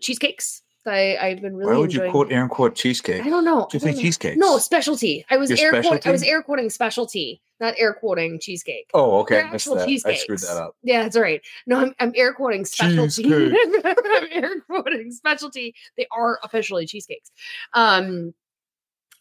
cheesecakes. 0.01 0.62
I, 0.86 1.17
I've 1.17 1.41
been 1.41 1.55
really 1.57 1.74
Why 1.74 1.79
would 1.79 1.93
you 1.93 2.10
quote 2.10 2.31
air 2.31 2.48
quote 2.48 2.75
cheesecake? 2.75 3.25
I 3.25 3.29
don't 3.29 3.43
know. 3.43 3.67
Did 3.69 3.81
you 3.81 3.88
I 3.88 3.91
say 3.91 3.91
don't 3.91 3.98
know. 3.98 4.01
cheesecakes? 4.03 4.38
No, 4.38 4.57
specialty. 4.57 5.25
I 5.29 5.36
was 5.38 5.50
Your 5.50 5.75
air 5.75 5.81
quoting. 5.81 6.01
I 6.05 6.12
was 6.12 6.24
air 6.24 6.41
quoting 6.41 6.69
specialty, 6.69 7.41
not 7.59 7.75
air 7.77 7.93
quoting 7.93 8.39
cheesecake. 8.39 8.89
Oh, 8.93 9.19
okay. 9.19 9.35
They're 9.35 9.47
I 9.47 9.51
missed 9.51 9.67
actual 9.67 9.85
that. 9.85 10.09
I 10.09 10.15
screwed 10.15 10.39
that 10.39 10.57
up. 10.57 10.75
Yeah, 10.83 11.03
that's 11.03 11.17
right. 11.17 11.41
No, 11.65 11.79
I'm, 11.79 11.93
I'm 11.99 12.11
air 12.15 12.33
quoting 12.33 12.65
specialty. 12.65 13.25
I'm 13.85 14.27
air 14.31 14.61
quoting 14.61 15.11
specialty. 15.11 15.75
They 15.97 16.07
are 16.11 16.39
officially 16.43 16.85
cheesecakes. 16.85 17.31
Um, 17.73 18.33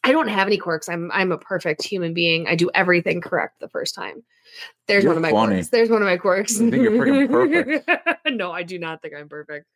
I 0.07 0.13
don't 0.13 0.29
have 0.29 0.47
any 0.47 0.57
quirks. 0.57 0.89
I'm 0.89 1.11
I'm 1.13 1.33
a 1.33 1.39
perfect 1.39 1.83
human 1.83 2.15
being. 2.15 2.47
I 2.47 2.55
do 2.55 2.71
everything 2.75 3.21
correct 3.21 3.61
the 3.61 3.69
first 3.69 3.95
time. 3.95 4.23
There's 4.87 5.03
You're 5.03 5.11
one 5.15 5.17
of 5.19 5.23
my 5.23 5.31
funny. 5.33 5.55
quirks. 5.57 5.69
There's 5.71 5.91
one 5.91 6.01
of 6.01 6.07
my 6.07 6.17
quirks. 6.17 6.57
I 6.57 6.71
think 6.71 6.77
you're 6.77 6.93
freaking 6.93 7.29
perfect. 7.31 8.25
no, 8.27 8.53
I 8.53 8.63
do 8.63 8.79
not 8.79 9.03
think 9.03 9.15
I'm 9.19 9.29
perfect. 9.29 9.67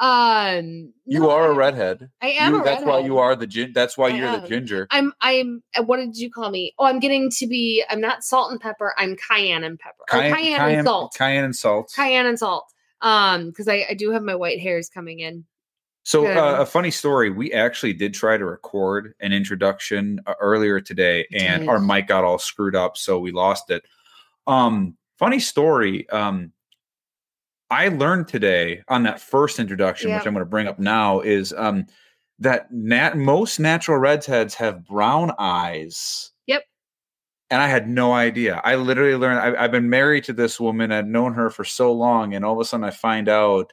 Um, 0.00 0.92
You 1.06 1.20
no, 1.20 1.30
are 1.30 1.50
a 1.50 1.54
redhead. 1.54 2.10
I 2.20 2.30
am. 2.32 2.54
You- 2.54 2.60
a 2.60 2.64
that's 2.64 2.84
why 2.84 2.94
redhead. 2.96 3.06
you 3.06 3.18
are 3.18 3.36
the 3.36 3.46
gin. 3.46 3.72
That's 3.72 3.96
why 3.96 4.08
I 4.08 4.14
you're 4.16 4.26
am. 4.26 4.40
the 4.42 4.48
ginger. 4.48 4.86
I'm 4.90 5.12
I'm 5.20 5.62
uh, 5.76 5.82
what 5.84 5.98
did 5.98 6.16
you 6.16 6.30
call 6.30 6.50
me? 6.50 6.74
Oh, 6.78 6.84
I'm 6.86 6.98
getting 6.98 7.30
to 7.38 7.46
be 7.46 7.84
I'm 7.88 8.00
not 8.00 8.24
salt 8.24 8.50
and 8.50 8.60
pepper, 8.60 8.94
I'm 8.98 9.16
cayenne 9.16 9.64
and 9.64 9.78
pepper. 9.78 10.02
Or 10.12 10.18
cayenne, 10.20 10.60
and 10.60 10.86
salt. 10.86 11.14
Cayenne 11.16 11.44
and 11.44 11.56
salt. 11.56 11.92
Cayenne 11.94 12.26
and 12.26 12.38
salt. 12.38 12.64
Um, 13.02 13.46
because 13.46 13.68
I, 13.68 13.86
I 13.90 13.94
do 13.94 14.10
have 14.10 14.22
my 14.22 14.34
white 14.34 14.60
hairs 14.60 14.88
coming 14.90 15.20
in. 15.20 15.44
So 16.02 16.26
uh, 16.26 16.56
a 16.60 16.66
funny 16.66 16.90
story. 16.90 17.30
We 17.30 17.52
actually 17.52 17.92
did 17.92 18.14
try 18.14 18.36
to 18.36 18.44
record 18.44 19.14
an 19.20 19.32
introduction 19.32 20.20
uh, 20.26 20.34
earlier 20.40 20.80
today, 20.80 21.26
and 21.32 21.68
our 21.68 21.78
mic 21.78 22.08
got 22.08 22.24
all 22.24 22.38
screwed 22.38 22.74
up, 22.74 22.96
so 22.96 23.18
we 23.18 23.32
lost 23.32 23.70
it. 23.70 23.84
Um, 24.46 24.96
funny 25.18 25.38
story. 25.38 26.08
Um, 26.10 26.52
I 27.70 27.88
learned 27.88 28.28
today 28.28 28.82
on 28.88 29.04
that 29.04 29.20
first 29.20 29.58
introduction, 29.58 30.12
which 30.12 30.26
I'm 30.26 30.32
going 30.32 30.44
to 30.44 30.50
bring 30.50 30.66
up 30.66 30.78
now, 30.78 31.20
is 31.20 31.52
um, 31.52 31.86
that 32.40 32.72
nat- 32.72 33.16
most 33.16 33.60
natural 33.60 33.98
redheads 33.98 34.54
have 34.56 34.86
brown 34.86 35.32
eyes. 35.38 36.32
Yep. 36.46 36.64
And 37.50 37.60
I 37.60 37.68
had 37.68 37.88
no 37.88 38.12
idea. 38.12 38.60
I 38.64 38.74
literally 38.76 39.16
learned. 39.16 39.38
I, 39.38 39.64
I've 39.64 39.70
been 39.70 39.90
married 39.90 40.24
to 40.24 40.32
this 40.32 40.58
woman. 40.58 40.90
I've 40.90 41.06
known 41.06 41.34
her 41.34 41.50
for 41.50 41.64
so 41.64 41.92
long, 41.92 42.34
and 42.34 42.44
all 42.44 42.54
of 42.54 42.60
a 42.60 42.64
sudden, 42.64 42.84
I 42.84 42.90
find 42.90 43.28
out, 43.28 43.72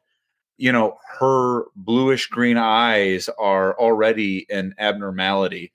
you 0.58 0.72
know, 0.72 0.98
her 1.20 1.66
bluish 1.76 2.28
green 2.28 2.58
eyes 2.58 3.30
are 3.40 3.78
already 3.80 4.46
an 4.50 4.74
abnormality, 4.80 5.74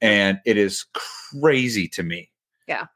and 0.00 0.40
it 0.44 0.56
is 0.56 0.86
crazy 0.92 1.88
to 1.88 2.02
me. 2.02 2.30
Yeah, 2.66 2.86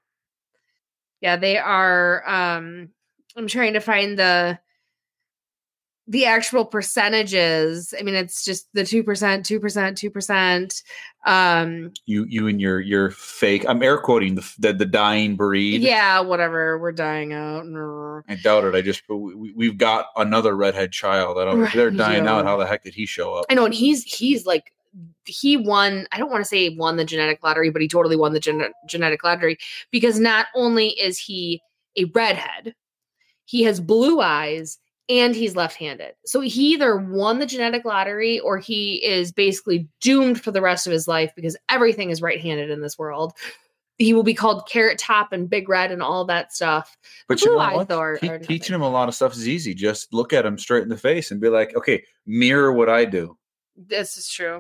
Yeah, 1.21 1.37
they 1.37 1.59
are 1.59 2.29
um 2.29 2.91
I'm 3.37 3.47
trying 3.47 3.75
to 3.75 3.81
find 3.81 4.19
the 4.19 4.59
the 6.09 6.25
actual 6.25 6.65
percentages. 6.65 7.93
I 7.99 8.03
mean, 8.03 8.15
it's 8.15 8.43
just 8.43 8.67
the 8.73 8.85
two 8.85 9.05
percent, 9.05 9.45
two 9.45 9.61
percent, 9.61 9.99
two 9.99 10.11
percent. 10.11 10.83
Um, 11.27 11.93
You, 12.07 12.25
you, 12.29 12.49
and 12.49 12.61
your 12.61 12.81
your 12.81 13.11
fake. 13.11 13.67
I'm 13.69 13.83
air 13.83 13.99
quoting 13.99 14.35
the 14.35 14.55
the, 14.59 14.73
the 14.73 14.87
dying 14.87 15.37
breed. 15.37 15.83
yeah, 15.83 16.21
whatever. 16.21 16.79
We're 16.79 16.93
dying 16.93 17.35
out. 17.35 17.67
I 18.27 18.35
doubt 18.37 18.65
it. 18.65 18.75
I 18.75 18.81
just 18.81 19.03
we, 19.09 19.53
we've 19.53 19.77
got 19.77 20.07
another 20.17 20.57
redhead 20.57 20.93
child. 20.93 21.39
I 21.39 21.45
don't. 21.45 21.63
If 21.63 21.75
they're 21.75 21.91
dying 21.91 22.25
yeah. 22.25 22.37
out. 22.37 22.47
How 22.47 22.57
the 22.57 22.67
heck 22.67 22.85
did 22.85 22.95
he 22.95 23.05
show 23.05 23.35
up? 23.35 23.45
I 23.51 23.55
know, 23.55 23.67
and 23.67 23.75
he's 23.75 24.03
he's 24.03 24.47
like 24.47 24.73
he 25.27 25.59
won. 25.59 26.07
I 26.11 26.19
don't 26.19 26.31
want 26.31 26.43
to 26.43 26.49
say 26.49 26.71
won 26.71 26.97
the 26.97 27.05
genetic 27.05 27.45
lottery, 27.45 27.69
but 27.69 27.83
he 27.83 27.89
totally 27.89 28.17
won 28.17 28.33
the 28.33 28.41
gen- 28.41 28.73
genetic 28.87 29.23
lottery 29.23 29.59
because 29.91 30.19
not 30.19 30.47
only 30.55 30.89
is 30.89 31.19
he 31.19 31.61
a 31.99 32.05
redhead, 32.07 32.75
he 33.45 33.65
has 33.65 33.79
blue 33.79 34.23
eyes 34.23 34.79
and 35.09 35.35
he's 35.35 35.57
left-handed. 35.57 36.13
So 36.27 36.41
he 36.41 36.73
either 36.73 36.97
won 36.97 37.39
the 37.39 37.47
genetic 37.47 37.85
lottery 37.85 38.41
or 38.41 38.59
he 38.59 38.97
is 39.05 39.33
basically 39.33 39.89
doomed 40.01 40.41
for 40.43 40.51
the 40.51 40.61
rest 40.61 40.87
of 40.87 40.93
his 40.93 41.09
life 41.09 41.33
because 41.35 41.57
everything 41.69 42.11
is 42.11 42.21
right-handed 42.23 42.71
in 42.71 42.81
this 42.83 42.99
world. 42.99 43.33
He 43.97 44.13
will 44.15 44.23
be 44.23 44.35
called 44.35 44.69
Carrot 44.69 44.99
Top 44.99 45.33
and 45.33 45.51
Big 45.51 45.69
Red 45.69 45.91
and 45.91 46.03
all 46.03 46.25
that 46.27 46.53
stuff. 46.53 46.97
But 47.27 47.41
The 47.41 47.47
you 47.47 47.53
know 47.53 47.59
eyes, 47.59 47.77
what? 47.77 47.91
are- 47.91 48.17
Te- 48.19 48.29
are 48.29 48.39
teaching 48.39 48.75
him 48.75 48.83
a 48.83 48.89
lot 48.89 49.09
of 49.09 49.15
stuff 49.15 49.33
is 49.33 49.49
easy. 49.49 49.75
Just 49.75 50.13
look 50.15 50.33
at 50.33 50.47
him 50.47 50.57
straight 50.59 50.83
in 50.85 50.89
the 50.89 50.97
face 50.97 51.31
and 51.31 51.41
be 51.41 51.49
like, 51.49 51.75
okay, 51.75 52.05
mirror 52.27 52.73
what 52.73 52.89
I 52.89 53.05
do. 53.07 53.37
This 53.77 54.17
is 54.17 54.29
true. 54.31 54.59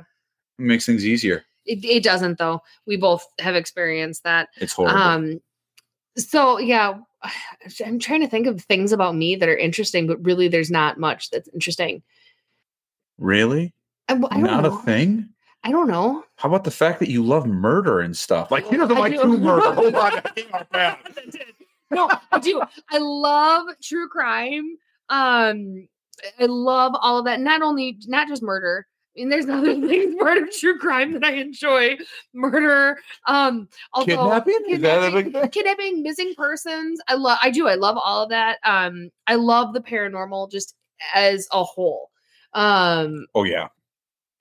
It 0.59 0.64
makes 0.64 0.87
things 0.87 1.07
easier. 1.07 1.45
It, 1.67 1.85
it 1.85 2.02
doesn't 2.02 2.38
though. 2.38 2.62
We 2.87 2.97
both 2.97 3.26
have 3.38 3.55
experienced 3.55 4.25
that. 4.25 4.49
It's 4.57 4.73
horrible. 4.73 4.99
Um, 4.99 5.40
so 6.19 6.59
yeah, 6.59 6.99
I'm 7.87 7.99
trying 7.99 8.21
to 8.21 8.29
think 8.29 8.47
of 8.47 8.61
things 8.63 8.93
about 8.93 9.15
me 9.17 9.37
that 9.37 9.49
are 9.49 9.57
interesting, 9.57 10.07
but 10.07 10.23
really, 10.25 10.49
there's 10.49 10.71
not 10.71 10.99
much 10.99 11.31
that's 11.31 11.49
interesting. 11.55 12.03
really? 13.19 13.73
I, 14.09 14.15
I 14.15 14.17
don't 14.17 14.43
Not 14.43 14.63
know. 14.65 14.79
a 14.79 14.83
thing. 14.83 15.29
I 15.65 15.71
don't 15.73 15.89
know. 15.89 16.25
How 16.37 16.49
about 16.49 16.65
the 16.65 16.71
fact 16.71 16.99
that 17.01 17.11
you 17.11 17.23
love 17.23 17.47
murder 17.47 18.01
and 18.01 18.17
stuff? 18.17 18.51
Like 18.51 18.67
he 18.69 18.77
doesn't 18.77 18.97
I 18.97 19.01
like 19.01 19.13
do. 19.13 19.23
true 19.23 19.39
murder. 19.39 19.73
Hold 19.75 19.95
on, 19.97 20.13
that 20.15 20.35
came 20.37 20.47
out 20.55 20.71
bad. 20.71 20.99
no, 21.91 22.11
I 22.33 22.39
do. 22.39 22.63
I 22.91 22.99
love 22.99 23.67
true 23.83 24.09
crime. 24.09 24.77
Um, 25.11 25.89
I 26.41 26.47
love 26.47 26.93
all 27.01 27.19
of 27.19 27.25
that. 27.27 27.41
Not 27.41 27.61
only, 27.63 27.99
not 28.07 28.29
just 28.29 28.43
murder. 28.43 28.87
I 29.19 29.21
mean, 29.21 29.29
there's 29.31 29.49
other 29.49 29.75
things, 29.89 30.15
murder, 30.17 30.47
true 30.57 30.79
crime 30.79 31.13
that 31.13 31.25
I 31.25 31.33
enjoy. 31.33 31.97
Murder, 32.35 32.99
um, 33.27 33.69
although 33.93 34.07
Kidnapping? 34.07 34.65
Is 34.69 34.81
that 34.83 35.09
a 35.09 35.11
big 35.11 35.25
kidnapping, 35.27 35.51
kidnapping, 35.51 36.03
missing 36.03 36.35
persons. 36.37 37.01
I 37.09 37.15
love. 37.15 37.39
I 37.43 37.51
do. 37.51 37.67
I 37.67 37.75
love 37.75 37.99
all 38.03 38.23
of 38.23 38.31
that. 38.31 38.59
Um, 38.65 39.11
I 39.27 39.35
love 39.35 39.75
the 39.75 39.81
paranormal 39.81 40.53
just 40.53 40.75
as 41.15 41.49
a 41.53 41.65
whole. 41.65 42.11
Um, 42.55 43.27
Oh 43.35 43.43
yeah. 43.43 43.69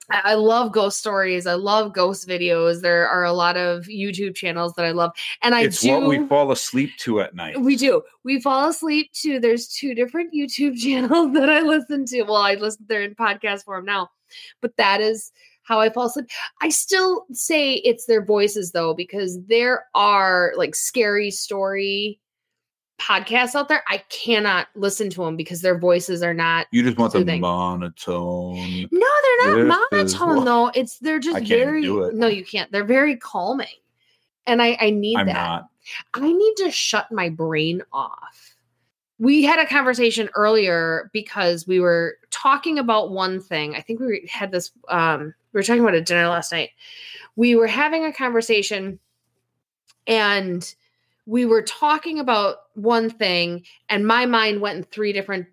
I 0.09 0.35
love 0.35 0.71
ghost 0.71 0.97
stories. 0.97 1.45
I 1.45 1.55
love 1.55 1.93
ghost 1.93 2.27
videos. 2.27 2.81
There 2.81 3.07
are 3.07 3.25
a 3.25 3.33
lot 3.33 3.57
of 3.57 3.85
YouTube 3.85 4.35
channels 4.35 4.73
that 4.73 4.85
I 4.85 4.91
love, 4.91 5.11
and 5.43 5.53
I 5.53 5.63
it's 5.63 5.81
do. 5.81 5.91
what 5.91 6.07
we 6.07 6.25
fall 6.27 6.51
asleep 6.51 6.91
to 6.99 7.19
at 7.19 7.35
night. 7.35 7.59
We 7.59 7.75
do. 7.75 8.01
We 8.23 8.39
fall 8.39 8.69
asleep 8.69 9.11
to. 9.21 9.39
There's 9.39 9.67
two 9.67 9.93
different 9.93 10.33
YouTube 10.33 10.77
channels 10.81 11.33
that 11.33 11.49
I 11.49 11.61
listen 11.61 12.05
to. 12.05 12.23
Well, 12.23 12.37
I 12.37 12.55
listen. 12.55 12.85
They're 12.87 13.03
in 13.03 13.15
podcast 13.15 13.65
form 13.65 13.85
now, 13.85 14.09
but 14.61 14.77
that 14.77 15.01
is 15.01 15.31
how 15.63 15.81
I 15.81 15.89
fall 15.89 16.05
asleep. 16.05 16.27
I 16.61 16.69
still 16.69 17.25
say 17.33 17.73
it's 17.73 18.05
their 18.05 18.23
voices 18.23 18.71
though, 18.71 18.93
because 18.93 19.37
there 19.47 19.85
are 19.93 20.53
like 20.55 20.75
scary 20.75 21.31
story 21.31 22.21
podcasts 22.99 23.55
out 23.55 23.69
there. 23.69 23.83
I 23.87 23.99
cannot 24.09 24.67
listen 24.75 25.09
to 25.11 25.23
them 25.23 25.35
because 25.35 25.61
their 25.61 25.77
voices 25.77 26.23
are 26.23 26.33
not. 26.33 26.67
You 26.71 26.83
just 26.83 26.97
want 26.97 27.13
the 27.13 27.39
monotone. 27.39 28.87
No, 28.91 29.07
they're 29.23 29.26
not 29.55 29.91
monotone 29.91 30.45
though. 30.45 30.67
It's 30.73 30.99
they're 30.99 31.19
just 31.19 31.37
I 31.37 31.39
can't 31.39 31.51
even 31.51 31.83
very. 31.83 32.13
No, 32.13 32.27
you 32.27 32.45
can't. 32.45 32.71
They're 32.71 32.83
very 32.83 33.15
calming, 33.17 33.67
and 34.45 34.61
I 34.61 34.77
I 34.79 34.89
need 34.89 35.17
I'm 35.17 35.27
that. 35.27 35.33
not. 35.33 35.69
I 36.13 36.31
need 36.31 36.53
to 36.57 36.71
shut 36.71 37.11
my 37.11 37.29
brain 37.29 37.81
off. 37.91 38.55
We 39.19 39.43
had 39.43 39.59
a 39.59 39.65
conversation 39.65 40.29
earlier 40.35 41.09
because 41.13 41.65
we 41.65 41.79
were 41.79 42.17
talking 42.29 42.77
about 42.77 43.11
one 43.11 43.39
thing. 43.39 43.75
I 43.75 43.81
think 43.81 43.99
we 43.99 44.29
had 44.31 44.51
this 44.51 44.71
um 44.89 45.33
we 45.53 45.59
were 45.59 45.63
talking 45.63 45.81
about 45.81 45.95
at 45.95 46.05
dinner 46.05 46.27
last 46.27 46.51
night. 46.51 46.71
We 47.35 47.55
were 47.55 47.67
having 47.67 48.05
a 48.05 48.13
conversation 48.13 48.99
and 50.05 50.73
we 51.25 51.45
were 51.45 51.61
talking 51.61 52.19
about 52.19 52.57
one 52.75 53.09
thing 53.09 53.63
and 53.89 54.07
my 54.07 54.25
mind 54.25 54.61
went 54.61 54.77
in 54.77 54.83
three 54.83 55.13
different 55.13 55.47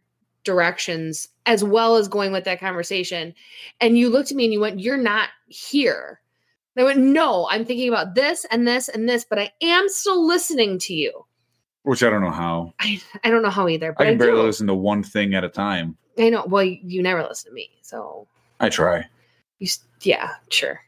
directions 0.44 1.28
as 1.46 1.64
well 1.64 1.96
as 1.96 2.08
going 2.08 2.32
with 2.32 2.44
that 2.44 2.60
conversation. 2.60 3.34
And 3.80 3.98
you 3.98 4.08
looked 4.08 4.30
at 4.30 4.36
me 4.36 4.44
and 4.44 4.52
you 4.52 4.60
went, 4.60 4.80
"You're 4.80 4.96
not 4.96 5.30
here." 5.48 6.20
I 6.76 6.82
went, 6.82 6.98
no, 6.98 7.46
I'm 7.50 7.64
thinking 7.64 7.88
about 7.88 8.14
this 8.14 8.44
and 8.50 8.66
this 8.66 8.88
and 8.88 9.08
this, 9.08 9.24
but 9.24 9.38
I 9.38 9.52
am 9.62 9.88
still 9.88 10.26
listening 10.26 10.78
to 10.80 10.94
you. 10.94 11.24
Which 11.84 12.02
I 12.02 12.10
don't 12.10 12.22
know 12.22 12.30
how. 12.30 12.74
I, 12.80 13.00
I 13.22 13.30
don't 13.30 13.42
know 13.42 13.50
how 13.50 13.68
either, 13.68 13.92
but 13.92 14.06
I 14.06 14.08
I, 14.08 14.12
can 14.12 14.18
barely 14.18 14.40
do. 14.40 14.46
listen 14.46 14.66
to 14.66 14.74
one 14.74 15.02
thing 15.02 15.34
at 15.34 15.44
a 15.44 15.48
time. 15.48 15.96
I 16.18 16.30
know. 16.30 16.44
Well, 16.46 16.64
you, 16.64 16.78
you 16.82 17.02
never 17.02 17.22
listen 17.22 17.50
to 17.50 17.54
me, 17.54 17.70
so 17.82 18.26
I 18.60 18.70
try. 18.70 19.06
you, 19.58 19.68
yeah, 20.02 20.30
sure. 20.50 20.80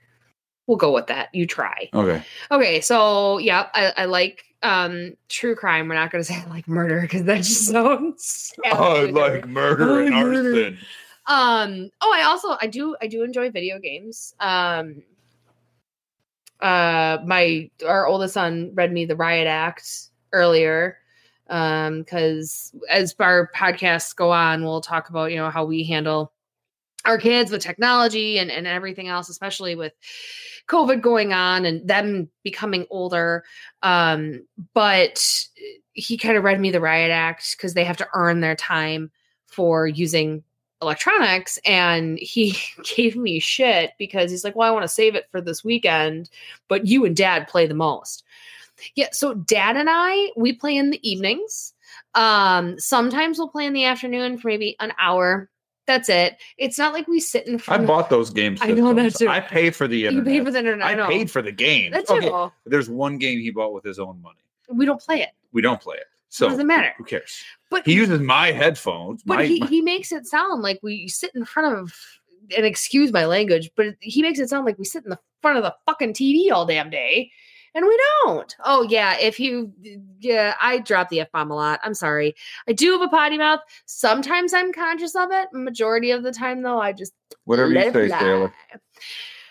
We'll 0.66 0.76
go 0.76 0.92
with 0.92 1.06
that. 1.06 1.34
You 1.34 1.46
try. 1.46 1.88
Okay. 1.94 2.22
Okay, 2.50 2.80
so 2.80 3.38
yeah, 3.38 3.68
I, 3.74 3.92
I 3.96 4.04
like 4.06 4.44
um 4.62 5.14
true 5.28 5.54
crime. 5.54 5.88
We're 5.88 5.94
not 5.94 6.10
going 6.10 6.24
to 6.24 6.32
say 6.32 6.36
I 6.40 6.48
like 6.48 6.68
murder 6.68 7.00
because 7.00 7.24
that 7.24 7.38
just 7.38 7.66
sounds. 7.70 8.52
I 8.64 9.04
like 9.06 9.46
murder 9.46 10.02
and 10.02 10.14
arson. 10.14 10.78
Um. 11.26 11.90
Oh, 12.00 12.12
I 12.14 12.22
also 12.22 12.56
I 12.60 12.66
do 12.66 12.96
I 13.00 13.06
do 13.06 13.22
enjoy 13.22 13.50
video 13.50 13.78
games. 13.78 14.34
Um. 14.40 15.02
Uh, 16.60 17.18
my 17.26 17.70
our 17.86 18.06
oldest 18.06 18.34
son 18.34 18.70
read 18.74 18.90
me 18.92 19.04
the 19.04 19.16
Riot 19.16 19.46
Act 19.46 20.10
earlier. 20.32 20.98
Um, 21.48 22.00
because 22.00 22.74
as 22.90 23.14
our 23.20 23.50
podcasts 23.54 24.14
go 24.14 24.32
on, 24.32 24.64
we'll 24.64 24.80
talk 24.80 25.10
about 25.10 25.30
you 25.30 25.36
know 25.36 25.50
how 25.50 25.64
we 25.64 25.84
handle 25.84 26.32
our 27.06 27.18
kids 27.18 27.50
with 27.50 27.62
technology 27.62 28.38
and 28.38 28.50
and 28.50 28.66
everything 28.66 29.08
else, 29.08 29.28
especially 29.28 29.74
with 29.74 29.92
COVID 30.68 31.00
going 31.00 31.32
on 31.32 31.64
and 31.64 31.86
them 31.86 32.28
becoming 32.42 32.86
older. 32.90 33.44
Um, 33.82 34.46
but 34.74 35.46
he 35.92 36.16
kind 36.18 36.36
of 36.36 36.44
read 36.44 36.60
me 36.60 36.70
the 36.70 36.80
Riot 36.80 37.10
Act 37.10 37.56
because 37.56 37.74
they 37.74 37.84
have 37.84 37.96
to 37.98 38.08
earn 38.14 38.40
their 38.40 38.56
time 38.56 39.10
for 39.46 39.86
using 39.86 40.42
electronics 40.82 41.58
and 41.64 42.18
he 42.18 42.56
gave 42.96 43.16
me 43.16 43.38
shit 43.38 43.92
because 43.98 44.30
he's 44.30 44.44
like 44.44 44.54
well 44.54 44.68
i 44.68 44.70
want 44.70 44.82
to 44.82 44.88
save 44.88 45.14
it 45.14 45.26
for 45.30 45.40
this 45.40 45.64
weekend 45.64 46.28
but 46.68 46.86
you 46.86 47.04
and 47.04 47.16
dad 47.16 47.48
play 47.48 47.66
the 47.66 47.74
most 47.74 48.24
yeah 48.94 49.08
so 49.10 49.32
dad 49.32 49.76
and 49.76 49.88
i 49.90 50.30
we 50.36 50.52
play 50.52 50.76
in 50.76 50.90
the 50.90 51.08
evenings 51.08 51.72
um 52.14 52.78
sometimes 52.78 53.38
we'll 53.38 53.48
play 53.48 53.64
in 53.64 53.72
the 53.72 53.84
afternoon 53.84 54.36
for 54.36 54.48
maybe 54.48 54.76
an 54.80 54.92
hour 54.98 55.48
that's 55.86 56.08
it 56.08 56.36
it's 56.58 56.78
not 56.78 56.92
like 56.92 57.06
we 57.08 57.20
sit 57.20 57.46
in 57.46 57.58
front. 57.58 57.82
I 57.82 57.86
bought 57.86 58.10
those 58.10 58.30
games. 58.30 58.60
I 58.62 58.68
know 58.72 58.92
that 58.94 59.04
systems. 59.12 59.18
too. 59.18 59.28
I 59.28 59.40
pay 59.40 59.70
for 59.70 59.86
the 59.88 59.98
you 59.98 60.08
internet. 60.08 60.26
pay 60.26 60.44
for 60.44 60.50
the 60.50 60.58
internet 60.58 60.86
I, 60.98 61.04
i, 61.04 61.08
paid 61.08 61.30
for 61.30 61.42
the 61.42 61.52
game. 61.52 61.92
that's 61.92 62.10
Okay. 62.10 62.26
it 62.26 62.50
There's 62.66 62.88
one 62.90 63.18
game 63.18 63.38
he 63.40 63.50
bought 63.50 63.72
with 63.72 63.84
his 63.84 63.98
own 63.98 64.20
money. 64.22 64.38
we 64.68 64.84
don't 64.86 65.00
play 65.00 65.22
it 65.22 65.30
We 65.52 65.62
don't 65.62 65.80
play 65.80 65.96
it. 65.96 66.04
So 66.28 66.46
it 66.46 66.50
doesn't 66.50 66.66
matter. 66.66 66.92
Who 66.98 67.04
cares? 67.04 67.42
but 67.70 67.86
He 67.86 67.94
uses 67.94 68.20
my 68.20 68.50
headphones. 68.52 69.22
But 69.24 69.36
my, 69.36 69.44
he, 69.46 69.60
my- 69.60 69.66
he 69.68 69.80
makes 69.80 70.12
it 70.12 70.26
sound 70.26 70.60
like 70.62 70.80
we 70.82 71.08
sit 71.08 71.30
in 71.34 71.44
front 71.44 71.76
of, 71.78 71.94
and 72.56 72.66
excuse 72.66 73.12
my 73.12 73.24
language, 73.26 73.70
but 73.76 73.94
he 74.00 74.22
makes 74.22 74.38
it 74.40 74.48
sound 74.50 74.66
like 74.66 74.78
we 74.78 74.84
sit 74.84 75.04
in 75.04 75.10
the 75.10 75.18
front 75.40 75.56
of 75.56 75.62
the 75.64 75.74
fucking 75.86 76.12
TV 76.14 76.50
all 76.52 76.66
damn 76.66 76.90
day. 76.90 77.30
And 77.76 77.84
we 77.84 78.00
don't. 78.24 78.56
Oh, 78.64 78.86
yeah. 78.88 79.18
If 79.18 79.38
you, 79.38 79.70
yeah, 80.18 80.54
I 80.62 80.78
drop 80.78 81.10
the 81.10 81.20
F 81.20 81.30
bomb 81.30 81.50
a 81.50 81.54
lot. 81.54 81.78
I'm 81.84 81.92
sorry. 81.92 82.34
I 82.66 82.72
do 82.72 82.92
have 82.92 83.02
a 83.02 83.08
potty 83.08 83.36
mouth. 83.36 83.60
Sometimes 83.84 84.54
I'm 84.54 84.72
conscious 84.72 85.14
of 85.14 85.28
it. 85.30 85.48
Majority 85.52 86.10
of 86.10 86.22
the 86.22 86.32
time, 86.32 86.62
though, 86.62 86.80
I 86.80 86.92
just 86.92 87.12
whatever 87.44 87.70
you 87.70 87.92
say. 87.92 88.08
Taylor. 88.08 88.54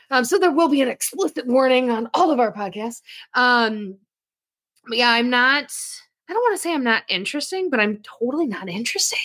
Um, 0.09 0.25
so 0.25 0.39
there 0.39 0.51
will 0.51 0.69
be 0.69 0.81
an 0.81 0.87
explicit 0.87 1.45
warning 1.45 1.91
on 1.91 2.09
all 2.15 2.31
of 2.31 2.39
our 2.39 2.51
podcasts. 2.51 3.03
Um, 3.35 3.97
but 4.87 4.97
yeah, 4.97 5.11
I'm 5.11 5.29
not. 5.29 5.71
I 6.27 6.33
don't 6.33 6.41
want 6.41 6.55
to 6.55 6.61
say 6.61 6.73
I'm 6.73 6.83
not 6.83 7.03
interesting, 7.07 7.69
but 7.69 7.79
I'm 7.79 7.97
totally 8.01 8.47
not 8.47 8.67
interesting. 8.69 9.19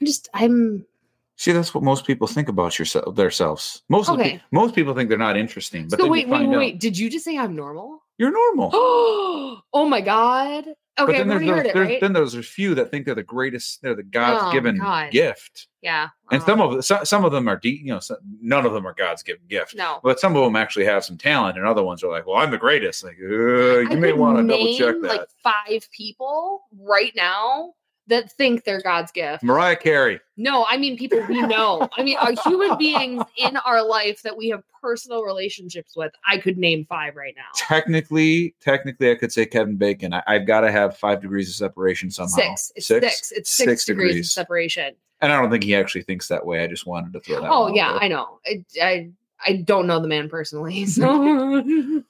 I'm 0.00 0.06
just. 0.06 0.28
I'm. 0.32 0.86
See, 1.34 1.50
that's 1.50 1.74
what 1.74 1.82
most 1.82 2.06
people 2.06 2.28
think 2.28 2.48
about 2.48 2.78
yourself 2.78 3.16
themselves. 3.16 3.82
Most 3.88 4.08
Okay. 4.08 4.34
pe- 4.34 4.40
most 4.52 4.76
people 4.76 4.94
think 4.94 5.08
they're 5.08 5.18
not 5.18 5.36
interesting, 5.36 5.88
but 5.88 5.98
so 5.98 6.06
wait, 6.06 6.28
wait, 6.28 6.46
wait, 6.48 6.56
wait. 6.56 6.80
Did 6.80 6.96
you 6.96 7.10
just 7.10 7.24
say 7.24 7.36
I'm 7.36 7.56
normal? 7.56 8.03
You're 8.18 8.32
normal. 8.32 8.70
oh 8.74 9.86
my 9.88 10.00
god. 10.00 10.64
but 10.96 11.02
Okay, 11.08 11.18
then 11.18 11.28
there's, 11.28 11.42
heard 11.42 11.58
those, 11.58 11.66
it, 11.66 11.74
there's 11.74 11.88
right? 11.88 12.00
then 12.00 12.12
there's 12.12 12.34
a 12.34 12.42
few 12.42 12.74
that 12.76 12.90
think 12.90 13.04
they're 13.06 13.14
the 13.16 13.22
greatest, 13.22 13.82
they're 13.82 13.96
the 13.96 14.02
God's 14.04 14.52
given 14.52 14.78
God. 14.78 15.10
gift, 15.10 15.66
yeah. 15.82 16.08
and 16.30 16.40
Oh, 16.42 16.46
some 16.46 16.60
of 16.60 16.72
the- 16.76 16.82
some, 16.82 17.04
some 17.04 17.24
of 17.24 17.32
them 17.32 17.48
are 17.48 17.56
deep. 17.58 17.80
You 17.80 17.94
know, 17.94 17.98
some, 18.00 18.18
none 18.40 18.64
of 18.64 18.72
them 18.72 18.86
are 18.86 18.94
God's 18.94 19.22
given 19.24 19.42
gift. 19.48 19.74
no. 19.74 19.98
But 20.04 20.20
some 20.20 20.36
of 20.36 20.44
them 20.44 20.54
actually 20.56 20.84
have 20.84 21.04
some 21.04 21.18
talent, 21.18 21.58
and 21.58 21.66
other 21.66 21.82
ones 21.82 22.04
are 22.04 22.10
like, 22.10 22.26
"Well, 22.26 22.36
I'm 22.36 22.50
the 22.52 22.58
greatest." 22.58 23.02
Like, 23.02 23.16
uh, 23.20 23.80
you 23.90 23.96
may 23.96 24.12
want 24.12 24.38
to 24.38 24.46
double 24.46 24.76
check 24.76 24.94
that. 25.02 25.08
Like 25.08 25.28
five 25.42 25.88
people 25.90 26.62
right 26.80 27.12
now 27.16 27.72
that 28.08 28.30
think 28.32 28.64
they're 28.64 28.82
God's 28.82 29.10
gift. 29.12 29.42
Mariah 29.42 29.76
Carey, 29.76 30.20
No, 30.36 30.66
I 30.68 30.76
mean 30.76 30.98
people 30.98 31.24
we 31.28 31.40
know. 31.42 31.88
I 31.96 32.02
mean, 32.02 32.16
are 32.18 32.32
human 32.44 32.76
beings 32.78 33.22
in 33.38 33.56
our 33.58 33.82
life 33.86 34.22
that 34.22 34.36
we 34.36 34.48
have 34.50 34.62
personal 34.82 35.22
relationships 35.22 35.96
with. 35.96 36.12
I 36.28 36.36
could 36.38 36.58
name 36.58 36.84
five 36.88 37.16
right 37.16 37.34
now. 37.36 37.44
technically, 37.54 38.54
technically, 38.60 39.10
I 39.10 39.14
could 39.14 39.32
say 39.32 39.46
Kevin 39.46 39.76
Bacon. 39.76 40.12
I, 40.12 40.22
I've 40.26 40.46
got 40.46 40.60
to 40.60 40.70
have 40.70 40.96
five 40.98 41.22
degrees 41.22 41.48
of 41.48 41.54
separation 41.54 42.10
somehow. 42.10 42.34
Six. 42.36 42.72
It's 42.76 42.86
six. 42.86 43.32
It's 43.32 43.50
six, 43.50 43.70
Six 43.70 43.84
degrees, 43.86 44.08
degrees. 44.10 44.26
of 44.26 44.32
separation. 44.32 44.94
And 45.20 45.32
I 45.32 45.40
don't 45.40 45.50
think 45.50 45.64
he 45.64 45.74
actually 45.74 46.02
thinks 46.02 46.28
that 46.28 46.44
way. 46.44 46.62
I 46.62 46.66
just 46.66 46.86
wanted 46.86 47.12
to 47.14 47.20
throw 47.20 47.40
that. 47.40 47.50
Oh 47.50 47.68
yeah. 47.74 47.96
I 48.00 48.08
know. 48.08 48.40
I, 48.46 48.64
I 48.82 49.10
I 49.46 49.56
don't 49.56 49.86
know 49.86 50.00
the 50.00 50.08
man 50.08 50.28
personally, 50.28 50.84
so 50.86 52.02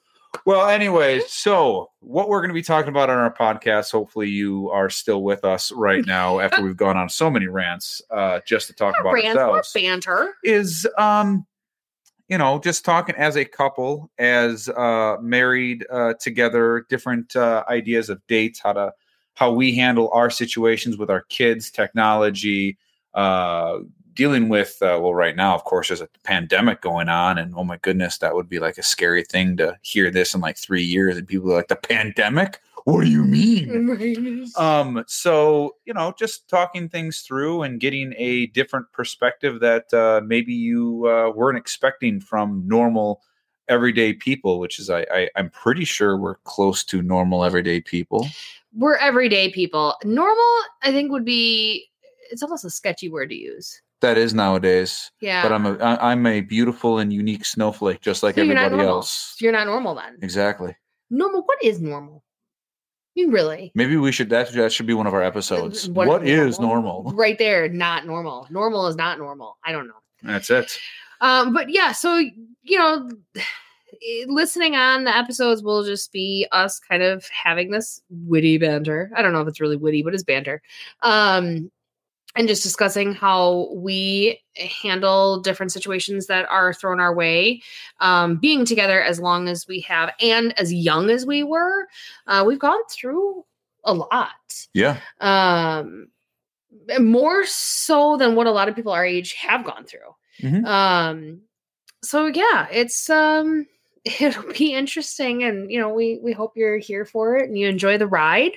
Well, 0.45 0.67
anyway, 0.67 1.21
so 1.27 1.91
what 1.99 2.29
we're 2.29 2.41
going 2.41 2.49
to 2.49 2.55
be 2.55 2.61
talking 2.61 2.89
about 2.89 3.09
on 3.09 3.17
our 3.17 3.33
podcast, 3.33 3.91
hopefully 3.91 4.29
you 4.29 4.69
are 4.69 4.89
still 4.89 5.23
with 5.23 5.43
us 5.43 5.71
right 5.71 6.05
now 6.07 6.39
after 6.39 6.61
we've 6.61 6.77
gone 6.77 6.97
on 6.97 7.09
so 7.09 7.29
many 7.29 7.47
rants 7.47 8.01
uh, 8.11 8.39
just 8.45 8.67
to 8.67 8.73
talk 8.73 8.95
about 8.99 9.13
rants 9.13 9.37
ourselves, 9.37 9.73
banter. 9.73 10.33
is, 10.43 10.87
um, 10.97 11.45
you 12.27 12.37
know, 12.37 12.59
just 12.59 12.83
talking 12.83 13.15
as 13.15 13.35
a 13.37 13.45
couple, 13.45 14.11
as 14.17 14.69
uh, 14.69 15.17
married 15.21 15.85
uh, 15.91 16.13
together, 16.19 16.85
different 16.89 17.35
uh, 17.35 17.63
ideas 17.69 18.09
of 18.09 18.25
dates, 18.27 18.59
how 18.59 18.73
to, 18.73 18.93
how 19.35 19.51
we 19.51 19.75
handle 19.75 20.09
our 20.11 20.29
situations 20.29 20.97
with 20.97 21.09
our 21.09 21.21
kids, 21.29 21.69
technology, 21.69 22.77
uh, 23.13 23.79
dealing 24.15 24.49
with 24.49 24.77
uh, 24.81 24.97
well 25.01 25.13
right 25.13 25.35
now 25.35 25.53
of 25.53 25.63
course 25.63 25.87
there's 25.87 26.01
a 26.01 26.09
pandemic 26.23 26.81
going 26.81 27.09
on 27.09 27.37
and 27.37 27.53
oh 27.55 27.63
my 27.63 27.77
goodness 27.77 28.17
that 28.17 28.33
would 28.33 28.49
be 28.49 28.59
like 28.59 28.77
a 28.77 28.83
scary 28.83 29.23
thing 29.23 29.57
to 29.57 29.77
hear 29.81 30.09
this 30.09 30.33
in 30.33 30.41
like 30.41 30.57
three 30.57 30.83
years 30.83 31.17
and 31.17 31.27
people 31.27 31.51
are 31.51 31.55
like 31.55 31.67
the 31.67 31.75
pandemic 31.75 32.59
what 32.85 33.03
do 33.03 33.09
you 33.09 33.23
mean 33.23 34.47
um 34.57 35.03
so 35.07 35.75
you 35.85 35.93
know 35.93 36.13
just 36.17 36.47
talking 36.47 36.87
things 36.87 37.21
through 37.21 37.63
and 37.63 37.79
getting 37.79 38.13
a 38.17 38.47
different 38.47 38.91
perspective 38.91 39.59
that 39.59 39.93
uh, 39.93 40.21
maybe 40.25 40.53
you 40.53 41.07
uh, 41.07 41.31
weren't 41.31 41.57
expecting 41.57 42.19
from 42.19 42.63
normal 42.65 43.21
everyday 43.67 44.13
people 44.13 44.59
which 44.59 44.79
is 44.79 44.89
I, 44.89 45.05
I 45.11 45.29
i'm 45.35 45.49
pretty 45.49 45.85
sure 45.85 46.17
we're 46.17 46.35
close 46.43 46.83
to 46.85 47.01
normal 47.01 47.43
everyday 47.43 47.81
people 47.81 48.27
We're 48.77 48.97
everyday 48.97 49.51
people. 49.51 49.95
Normal, 50.03 50.43
I 50.83 50.91
think, 50.91 51.11
would 51.11 51.25
be. 51.25 51.87
It's 52.29 52.43
almost 52.43 52.65
a 52.65 52.69
sketchy 52.69 53.07
word 53.07 53.29
to 53.29 53.35
use. 53.35 53.81
That 54.05 54.17
is 54.17 54.33
nowadays 54.33 55.11
Yeah, 55.19 55.41
but 55.43 55.51
i'm 55.51 55.65
a 55.65 55.73
I, 55.77 56.11
i'm 56.11 56.25
a 56.25 56.41
beautiful 56.41 56.99
and 56.99 57.11
unique 57.11 57.45
snowflake 57.45 58.01
just 58.01 58.23
like 58.23 58.35
So 58.35 58.41
you're 58.43 58.57
everybody 58.57 58.87
else 58.87 59.35
You're 59.39 59.51
not 59.51 59.67
normal 59.67 59.95
then. 59.95 60.17
exactly 60.21 60.75
Normal. 61.11 61.43
What 61.43 61.63
is 61.63 61.79
normal? 61.81 62.23
I 63.15 63.21
mean, 63.21 63.31
really? 63.31 63.71
Maybe 63.75 63.95
we 63.95 64.11
should 64.11 64.29
that 64.31 64.51
that 64.53 64.73
should 64.73 64.87
be 64.87 64.93
one 64.95 65.07
of 65.07 65.13
our 65.13 65.21
episodes. 65.23 65.87
What 65.87 66.07
what 66.07 66.27
is 66.27 66.59
normal? 66.59 67.11
Right 67.15 67.37
there, 67.37 67.69
not 67.69 68.05
normal. 68.07 68.47
Normal 68.49 68.87
is 68.87 68.95
not 68.95 69.19
normal. 69.19 69.57
I 69.63 69.71
don't 69.71 69.87
know. 69.87 70.01
That's 70.23 70.49
it. 70.49 70.77
Um, 71.21 71.53
but 71.53 71.69
yeah, 71.69 71.91
so 71.91 72.17
you 72.17 72.77
know, 72.79 73.07
listening 74.27 74.75
on 74.75 75.03
the 75.05 75.15
episodes 75.15 75.61
will 75.63 75.83
just 75.83 76.11
be 76.11 76.47
us 76.51 76.79
kind 76.79 77.03
of 77.03 77.25
having 77.29 77.69
this 77.71 78.01
witty 78.09 78.57
banter. 78.57 79.11
I 79.15 79.21
don't 79.21 79.31
know 79.31 79.41
if 79.41 79.47
it's 79.47 79.61
really 79.61 79.77
witty, 79.77 80.01
but 80.03 80.13
it's 80.13 80.23
banter. 80.23 80.61
Um, 81.03 81.71
and 82.35 82.47
just 82.47 82.63
discussing 82.63 83.13
how 83.13 83.69
we 83.73 84.41
handle 84.81 85.39
different 85.39 85.71
situations 85.71 86.27
that 86.27 86.45
are 86.49 86.73
thrown 86.73 86.99
our 86.99 87.13
way. 87.13 87.61
Um, 87.99 88.37
being 88.37 88.65
together 88.65 89.01
as 89.01 89.19
long 89.19 89.47
as 89.47 89.67
we 89.67 89.79
have 89.81 90.11
and 90.21 90.57
as 90.59 90.73
young 90.73 91.09
as 91.09 91.25
we 91.25 91.43
were, 91.43 91.87
uh, 92.27 92.43
we've 92.45 92.59
gone 92.59 92.79
through 92.91 93.45
a 93.87 93.93
lot 93.93 94.31
Yeah. 94.73 94.97
um 95.19 96.07
more 96.99 97.45
so 97.45 98.17
than 98.17 98.35
what 98.35 98.47
a 98.47 98.51
lot 98.51 98.67
of 98.67 98.75
people 98.75 98.91
our 98.91 99.05
age 99.05 99.33
have 99.33 99.63
gone 99.63 99.85
through 99.85 100.15
Mhm. 100.41 100.65
um 100.65 101.41
so 102.03 102.25
yeah 102.25 102.67
it's 102.71 103.09
um 103.11 103.67
it'll 104.19 104.51
be 104.53 104.73
interesting 104.73 105.43
and 105.43 105.71
you 105.71 105.79
know 105.79 105.93
we 105.93 106.19
we 106.23 106.31
hope 106.33 106.53
you're 106.57 106.77
here 106.77 107.05
for 107.05 107.35
it 107.37 107.47
and 107.47 107.57
you 107.59 107.67
enjoy 107.67 107.97
the 107.99 108.07
ride 108.07 108.53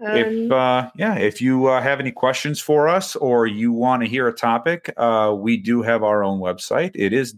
if 0.00 0.50
Um, 0.50 0.52
uh, 0.52 0.90
yeah, 0.96 1.16
if 1.16 1.40
you 1.40 1.66
uh, 1.66 1.80
have 1.80 2.00
any 2.00 2.12
questions 2.12 2.60
for 2.60 2.88
us 2.88 3.16
or 3.16 3.46
you 3.46 3.72
want 3.72 4.02
to 4.02 4.08
hear 4.08 4.28
a 4.28 4.32
topic, 4.32 4.92
uh, 4.96 5.34
we 5.36 5.56
do 5.56 5.82
have 5.82 6.02
our 6.02 6.24
own 6.24 6.40
website. 6.40 6.92
It 6.94 7.12
is 7.12 7.34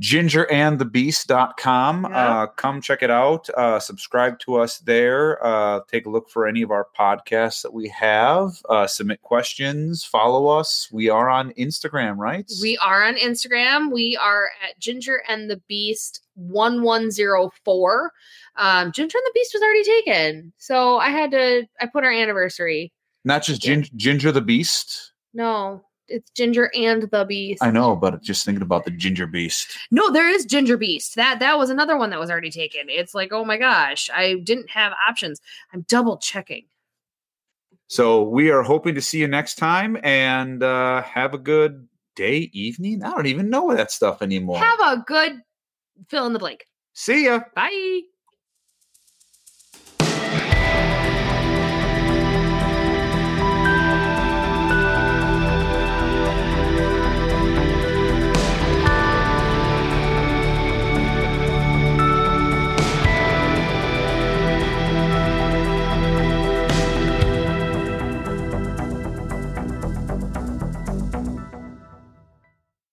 gingerandthebeast.com. 0.00 2.06
Yeah. 2.10 2.42
Uh, 2.42 2.46
come 2.46 2.80
check 2.80 3.02
it 3.02 3.10
out. 3.10 3.48
Uh, 3.50 3.78
subscribe 3.78 4.38
to 4.40 4.56
us 4.56 4.78
there. 4.78 5.44
Uh, 5.44 5.80
take 5.90 6.06
a 6.06 6.10
look 6.10 6.28
for 6.28 6.48
any 6.48 6.62
of 6.62 6.70
our 6.70 6.86
podcasts 6.98 7.62
that 7.62 7.72
we 7.72 7.88
have. 7.88 8.60
Uh, 8.68 8.86
submit 8.86 9.22
questions. 9.22 10.04
Follow 10.04 10.48
us. 10.48 10.88
We 10.90 11.08
are 11.08 11.30
on 11.30 11.52
Instagram, 11.52 12.16
right? 12.16 12.50
We 12.60 12.76
are 12.78 13.04
on 13.04 13.14
Instagram. 13.14 13.92
We 13.92 14.16
are 14.16 14.48
at 14.68 14.78
Ginger 14.80 15.22
and 15.28 15.48
the 15.48 15.62
Beast 15.68 16.23
1104. 16.34 18.12
Um, 18.56 18.92
Ginger 18.92 19.18
and 19.18 19.26
the 19.26 19.32
Beast 19.34 19.50
was 19.54 19.62
already 19.62 19.84
taken. 19.84 20.52
So 20.58 20.98
I 20.98 21.08
had 21.10 21.30
to, 21.32 21.66
I 21.80 21.86
put 21.86 22.04
our 22.04 22.12
anniversary. 22.12 22.92
Not 23.24 23.42
just. 23.42 23.62
Gin- 23.62 23.86
Ginger 23.96 24.32
the 24.32 24.40
Beast. 24.40 25.12
No, 25.32 25.84
it's 26.08 26.30
Ginger 26.30 26.70
and 26.74 27.08
the 27.10 27.24
Beast. 27.24 27.62
I 27.62 27.70
know, 27.70 27.96
but 27.96 28.22
just 28.22 28.44
thinking 28.44 28.62
about 28.62 28.84
the 28.84 28.90
Ginger 28.90 29.26
Beast. 29.26 29.76
No, 29.90 30.10
there 30.10 30.28
is 30.28 30.44
Ginger 30.44 30.76
Beast. 30.76 31.16
That 31.16 31.38
that 31.40 31.58
was 31.58 31.70
another 31.70 31.96
one 31.96 32.10
that 32.10 32.20
was 32.20 32.30
already 32.30 32.50
taken. 32.50 32.82
It's 32.88 33.14
like, 33.14 33.32
oh 33.32 33.44
my 33.44 33.56
gosh, 33.56 34.10
I 34.14 34.34
didn't 34.44 34.70
have 34.70 34.92
options. 35.08 35.40
I'm 35.72 35.82
double 35.88 36.18
checking. 36.18 36.64
So 37.86 38.22
we 38.22 38.50
are 38.50 38.62
hoping 38.62 38.94
to 38.94 39.00
see 39.00 39.18
you 39.18 39.28
next 39.28 39.56
time 39.56 39.98
and 40.02 40.62
uh, 40.62 41.02
have 41.02 41.34
a 41.34 41.38
good 41.38 41.86
day, 42.16 42.50
evening. 42.52 43.02
I 43.02 43.10
don't 43.10 43.26
even 43.26 43.50
know 43.50 43.74
that 43.74 43.90
stuff 43.90 44.22
anymore. 44.22 44.58
Have 44.58 44.80
a 44.80 45.04
good 45.06 45.42
fill 46.08 46.26
in 46.26 46.32
the 46.32 46.38
blank. 46.38 46.66
see 46.92 47.24
ya. 47.24 47.40
Bye. 47.54 48.13